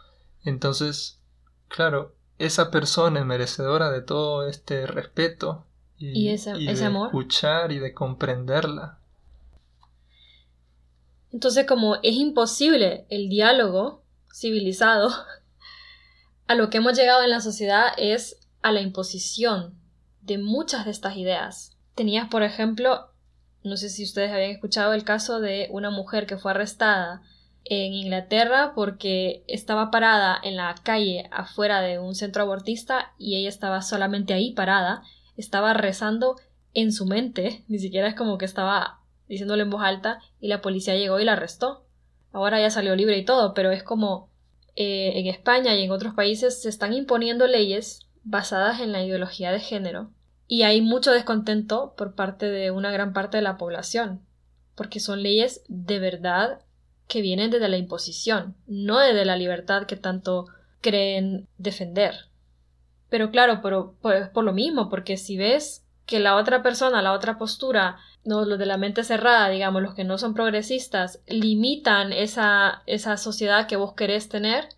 [0.44, 1.20] Entonces,
[1.68, 5.66] claro, esa persona es merecedora de todo este respeto
[5.98, 9.00] y, ese, de escuchar y de comprenderla.
[11.32, 15.10] Entonces, como es imposible el diálogo civilizado,
[16.48, 19.80] a lo que hemos llegado en la sociedad es a la imposición
[20.22, 21.78] de muchas de estas ideas.
[21.96, 23.10] Tenías, por ejemplo,
[23.64, 27.22] no sé si ustedes habían escuchado el caso de una mujer que fue arrestada
[27.64, 33.50] en Inglaterra porque estaba parada en la calle afuera de un centro abortista y ella
[33.50, 35.02] estaba solamente ahí parada.
[35.36, 36.36] estaba rezando
[36.74, 40.62] en su mente, ni siquiera es como que estaba diciéndole en voz alta y la
[40.62, 41.86] policía llegó y la arrestó.
[42.32, 44.30] Ahora ya salió libre y todo, pero es como
[44.76, 49.52] eh, en España y en otros países se están imponiendo leyes basadas en la ideología
[49.52, 50.10] de género
[50.48, 54.22] y hay mucho descontento por parte de una gran parte de la población,
[54.76, 56.62] porque son leyes de verdad
[57.08, 60.46] que vienen desde la imposición, no desde la libertad que tanto
[60.82, 62.30] creen defender.
[63.10, 67.14] Pero claro, pero, pues, por lo mismo, porque si ves que la otra persona, la
[67.14, 72.12] otra postura, no, los de la mente cerrada, digamos, los que no son progresistas, limitan
[72.12, 74.70] esa, esa sociedad que vos querés tener,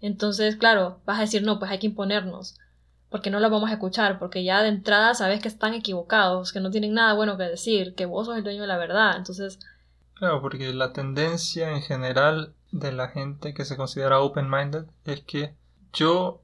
[0.00, 2.58] entonces, claro, vas a decir, no, pues hay que imponernos,
[3.10, 6.60] porque no lo vamos a escuchar, porque ya de entrada sabes que están equivocados, que
[6.60, 9.58] no tienen nada bueno que decir, que vos sos el dueño de la verdad, entonces...
[10.14, 15.54] Claro, porque la tendencia en general de la gente que se considera open-minded es que
[15.92, 16.40] yo,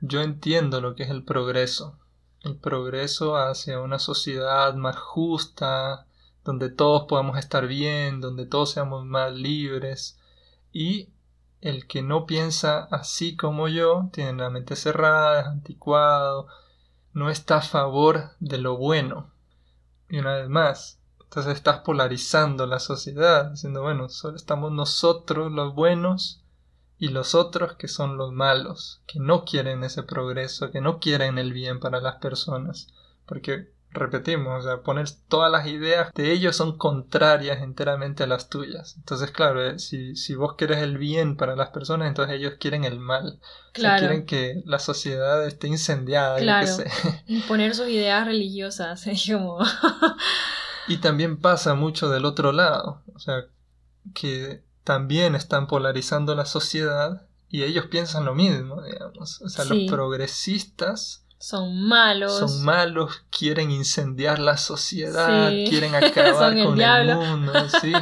[0.00, 1.97] yo entiendo lo que es el progreso,
[2.42, 6.06] el progreso hacia una sociedad más justa,
[6.44, 10.18] donde todos podamos estar bien, donde todos seamos más libres
[10.72, 11.08] y
[11.60, 16.46] el que no piensa así como yo, tiene la mente cerrada, es anticuado,
[17.12, 19.30] no está a favor de lo bueno.
[20.08, 25.74] Y una vez más, entonces estás polarizando la sociedad, diciendo, bueno, solo estamos nosotros los
[25.74, 26.42] buenos
[26.98, 31.38] y los otros que son los malos, que no quieren ese progreso, que no quieren
[31.38, 32.88] el bien para las personas,
[33.26, 38.48] porque repetimos, o sea, poner todas las ideas de ellos son contrarias enteramente a las
[38.48, 38.96] tuyas.
[38.98, 42.84] Entonces, claro, eh, si, si vos quieres el bien para las personas, entonces ellos quieren
[42.84, 43.40] el mal.
[43.72, 44.00] Claro.
[44.00, 46.38] quieren que la sociedad esté incendiada.
[46.38, 46.68] Claro.
[47.26, 49.58] Imponer sus ideas religiosas, como...
[50.88, 53.44] y también pasa mucho del otro lado, o sea,
[54.14, 59.42] que también están polarizando la sociedad y ellos piensan lo mismo, digamos.
[59.42, 62.38] O sea, los progresistas son malos.
[62.38, 67.52] Son malos, quieren incendiar la sociedad, quieren acabar con el, mundo.
[67.82, 67.92] Sí,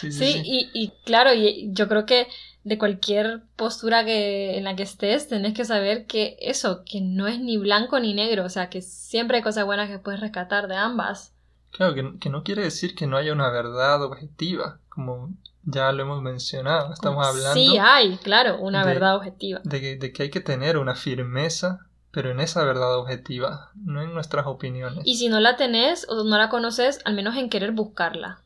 [0.00, 1.30] sí, sí, Y, y, claro,
[1.68, 2.26] yo creo que
[2.64, 7.28] de cualquier postura que, en la que estés, tenés que saber que eso, que no
[7.28, 10.66] es ni blanco ni negro, o sea, que siempre hay cosas buenas que puedes rescatar
[10.66, 11.32] de ambas.
[11.70, 15.32] Claro, que, que no quiere decir que no haya una verdad objetiva, como
[15.66, 17.54] ya lo hemos mencionado, estamos hablando...
[17.54, 19.60] Sí, hay, claro, una verdad objetiva.
[19.64, 21.80] De de que hay que tener una firmeza
[22.14, 25.00] pero en esa verdad objetiva, no en nuestras opiniones.
[25.04, 28.38] Y si no la tenés o no la conoces, al menos en querer buscarla.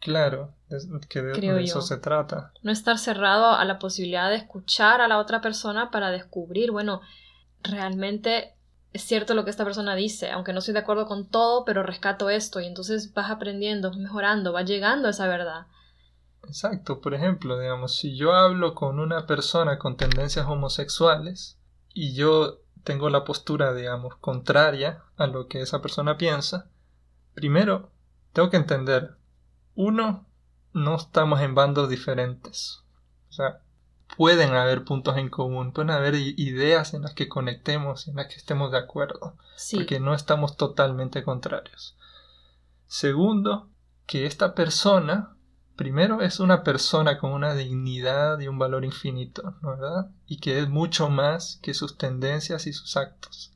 [0.00, 0.54] Claro,
[1.08, 2.52] que de, eso se trata.
[2.62, 7.00] No estar cerrado a la posibilidad de escuchar a la otra persona para descubrir, bueno,
[7.62, 8.54] realmente
[8.92, 11.84] es cierto lo que esta persona dice, aunque no estoy de acuerdo con todo, pero
[11.84, 15.66] rescato esto y entonces vas aprendiendo, mejorando, vas llegando a esa verdad.
[16.46, 21.58] Exacto, por ejemplo, digamos, si yo hablo con una persona con tendencias homosexuales
[21.92, 26.70] y yo tengo la postura, digamos, contraria a lo que esa persona piensa,
[27.34, 27.90] primero
[28.32, 29.16] tengo que entender,
[29.74, 30.26] uno,
[30.72, 32.82] no estamos en bandos diferentes.
[33.28, 33.60] O sea,
[34.16, 38.36] pueden haber puntos en común, pueden haber ideas en las que conectemos, en las que
[38.36, 39.36] estemos de acuerdo,
[39.72, 41.96] porque no estamos totalmente contrarios.
[42.86, 43.68] Segundo,
[44.06, 45.35] que esta persona
[45.76, 50.10] primero es una persona con una dignidad y un valor infinito, ¿verdad?
[50.26, 53.54] Y que es mucho más que sus tendencias y sus actos.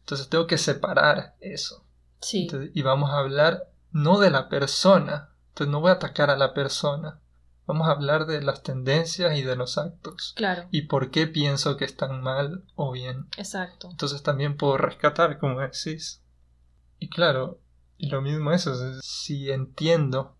[0.00, 1.86] Entonces tengo que separar eso.
[2.22, 2.48] Sí.
[2.74, 5.30] y vamos a hablar no de la persona.
[5.48, 7.20] Entonces no voy a atacar a la persona.
[7.66, 10.34] Vamos a hablar de las tendencias y de los actos.
[10.36, 10.66] Claro.
[10.70, 13.28] Y por qué pienso que están mal o bien.
[13.38, 13.88] Exacto.
[13.90, 16.22] Entonces también puedo rescatar, como decís.
[16.98, 17.60] Y claro,
[17.96, 20.36] y lo mismo eso, si entiendo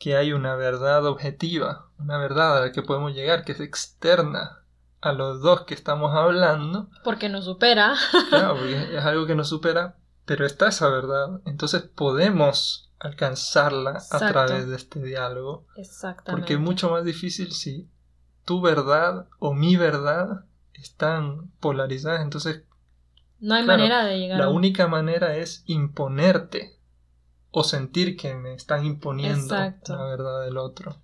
[0.00, 4.62] que hay una verdad objetiva, una verdad a la que podemos llegar, que es externa
[5.02, 6.88] a los dos que estamos hablando.
[7.04, 7.94] Porque nos supera.
[8.30, 11.42] claro, porque es algo que nos supera, pero está esa verdad.
[11.44, 15.66] Entonces podemos alcanzarla a través de este diálogo.
[15.76, 16.32] Exactamente.
[16.32, 17.86] Porque es mucho más difícil si
[18.46, 22.22] tu verdad o mi verdad están polarizadas.
[22.22, 22.62] Entonces.
[23.38, 24.38] No hay manera de llegar.
[24.38, 26.79] La única manera es imponerte
[27.50, 30.96] o sentir que me están imponiendo la verdad del otro.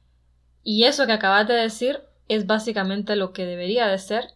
[0.63, 4.35] Y eso que acabas de decir es básicamente lo que debería de ser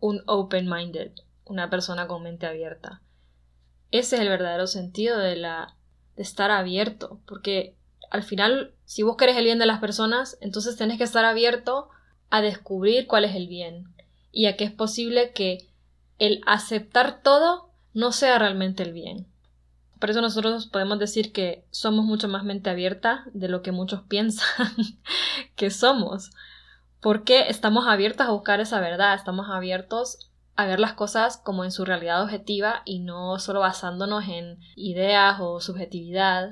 [0.00, 1.12] un open-minded,
[1.44, 3.02] una persona con mente abierta.
[3.90, 5.76] Ese es el verdadero sentido de la
[6.16, 7.76] de estar abierto, porque
[8.10, 11.88] al final si vos querés el bien de las personas, entonces tenés que estar abierto
[12.30, 13.94] a descubrir cuál es el bien
[14.30, 15.68] y a que es posible que
[16.18, 19.26] el aceptar todo no sea realmente el bien.
[20.04, 24.02] Por eso nosotros podemos decir que somos mucho más mente abierta de lo que muchos
[24.08, 24.70] piensan
[25.56, 26.30] que somos.
[27.00, 31.72] Porque estamos abiertos a buscar esa verdad, estamos abiertos a ver las cosas como en
[31.72, 36.50] su realidad objetiva y no solo basándonos en ideas o subjetividad.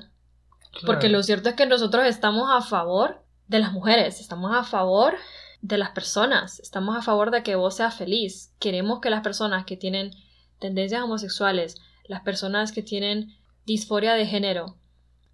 [0.83, 5.13] Porque lo cierto es que nosotros estamos a favor de las mujeres, estamos a favor
[5.61, 8.51] de las personas, estamos a favor de que vos seas feliz.
[8.57, 10.09] Queremos que las personas que tienen
[10.57, 14.77] tendencias homosexuales, las personas que tienen disforia de género,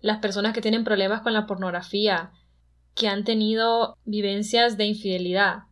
[0.01, 2.31] las personas que tienen problemas con la pornografía,
[2.95, 5.63] que han tenido vivencias de infidelidad.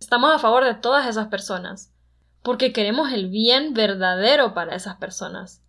[0.00, 1.92] Estamos a favor de todas esas personas,
[2.42, 5.62] porque queremos el bien verdadero para esas personas.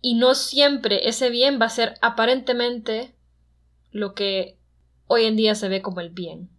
[0.00, 3.16] Y no siempre ese bien va a ser aparentemente
[3.90, 4.58] lo que
[5.06, 6.50] hoy en día se ve como el bien.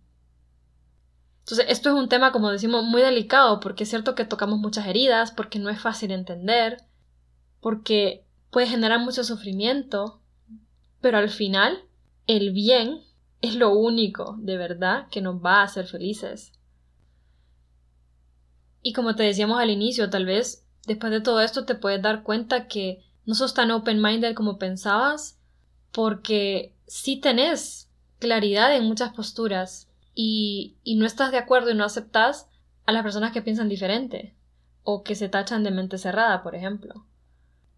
[1.42, 4.88] Entonces, esto es un tema, como decimos, muy delicado, porque es cierto que tocamos muchas
[4.88, 6.85] heridas, porque no es fácil entender,
[7.66, 10.22] porque puede generar mucho sufrimiento,
[11.02, 11.84] pero al final,
[12.28, 13.00] el bien
[13.42, 16.54] es lo único, de verdad, que nos va a hacer felices.
[18.84, 22.22] Y como te decíamos al inicio, tal vez después de todo esto te puedes dar
[22.22, 25.40] cuenta que no sos tan open-minded como pensabas,
[25.92, 27.90] porque sí tenés
[28.20, 32.48] claridad en muchas posturas y, no estás de acuerdo y no aceptas
[32.86, 34.36] a las personas que piensan diferente
[34.84, 37.08] o que se tachan de mente cerrada, por ejemplo.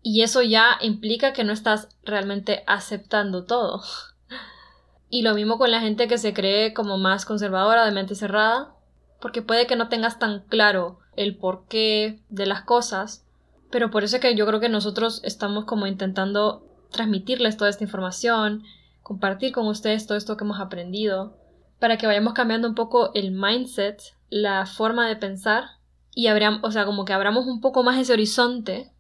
[0.10, 3.82] Y eso ya implica que no estás realmente aceptando todo.
[5.10, 8.74] Y lo mismo con la gente que se cree como más conservadora, de mente cerrada,
[9.22, 13.26] porque puede que no tengas tan claro el porqué de las cosas,
[13.70, 17.84] pero por eso es que yo creo que nosotros estamos como intentando transmitirles toda esta
[17.84, 18.64] información,
[19.04, 21.38] compartir con ustedes todo esto que hemos aprendido,
[21.80, 25.66] para que vayamos cambiando un poco el mindset, la forma de pensar
[26.14, 28.94] y abramos, o sea, como que abramos un poco más ese horizonte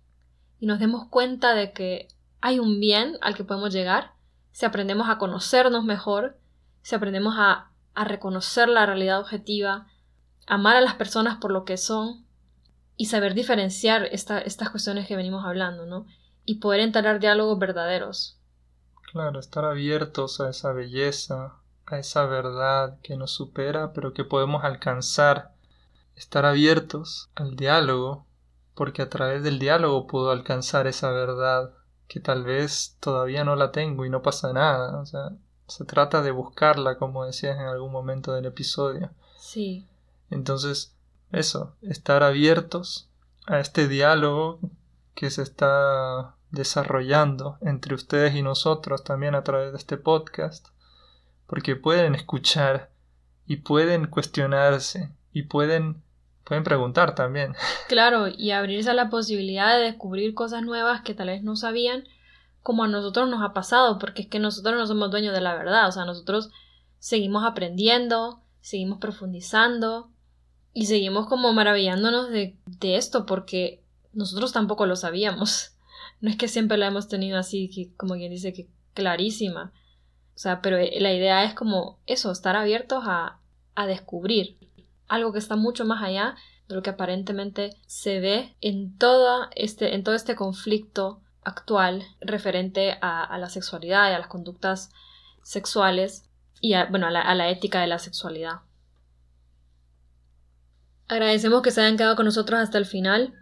[0.59, 2.07] y nos demos cuenta de que
[2.41, 4.11] hay un bien al que podemos llegar
[4.51, 6.37] si aprendemos a conocernos mejor,
[6.81, 9.87] si aprendemos a, a reconocer la realidad objetiva,
[10.47, 12.25] amar a las personas por lo que son
[12.95, 16.07] y saber diferenciar estas cuestiones que venimos hablando, ¿no?
[16.45, 18.39] Y poder entablar diálogos verdaderos.
[19.11, 21.53] Claro, estar abiertos a esa belleza,
[21.85, 25.53] a esa verdad que nos supera, pero que podemos alcanzar,
[26.15, 28.26] estar abiertos al diálogo,
[28.77, 31.73] porque a través del diálogo puedo alcanzar esa verdad
[32.07, 35.01] que tal vez todavía no la tengo y no pasa nada.
[35.01, 35.31] O sea,
[35.67, 39.09] se trata de buscarla, como decías en algún momento del episodio.
[39.37, 39.85] Sí.
[40.29, 40.93] Entonces,
[41.31, 43.09] eso, estar abiertos
[43.47, 44.59] a este diálogo
[45.15, 50.69] que se está desarrollando entre ustedes y nosotros también a través de este podcast
[51.47, 52.91] porque pueden escuchar
[53.47, 56.03] y pueden cuestionarse y pueden
[56.47, 57.53] pueden preguntar también.
[57.87, 62.05] Claro, y abrirse a la posibilidad de descubrir cosas nuevas que tal vez no sabían,
[62.63, 65.55] como a nosotros nos ha pasado, porque es que nosotros no somos dueños de la
[65.55, 66.49] verdad, o sea, nosotros
[66.99, 70.09] seguimos aprendiendo, seguimos profundizando
[70.73, 73.83] y seguimos como maravillándonos de, de esto, porque
[74.13, 75.73] nosotros tampoco lo sabíamos.
[76.19, 79.71] No es que siempre la hemos tenido así, como quien dice que clarísima.
[80.35, 83.39] O sea, pero eh, la idea es como eso, estar abiertos a,
[83.75, 84.57] a descubrir
[85.07, 86.35] algo que está mucho más allá
[86.67, 92.97] de lo que aparentemente se ve en, todo este, en todo este conflicto actual referente
[93.01, 94.91] a, la sexualidad y a las conductas
[95.43, 96.25] sexuales
[96.59, 98.61] y a, bueno, la, a la ética de la sexualidad.
[101.07, 103.33] Agradecemos que se hayan quedado con nosotros hasta el final.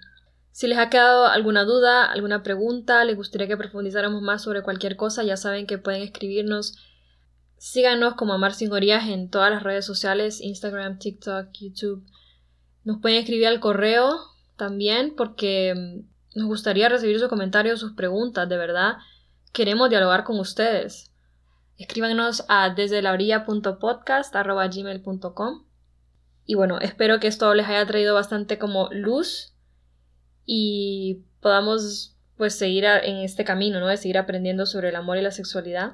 [0.52, 4.96] Si les ha quedado alguna duda, alguna pregunta, les gustaría que profundizáramos más sobre cualquier
[4.96, 6.78] cosa, ya saben que pueden escribirnos.
[7.58, 12.06] Síganos como Amar Sin Orías en todas las redes sociales, Instagram, TikTok, YouTube.
[12.84, 14.20] Nos pueden escribir al correo
[14.56, 18.98] también porque mm, nos gustaría recibir sus comentarios, sus preguntas, de verdad.
[19.54, 21.12] Queremos dialogar con ustedes.
[21.78, 23.46] Escríbanos a desde la gmail.com
[26.46, 29.54] y bueno, espero que esto les haya traído bastante como luz
[30.46, 33.88] y podamos pues seguir en este camino, ¿no?
[33.88, 35.94] De seguir aprendiendo sobre el amor y la sexualidad.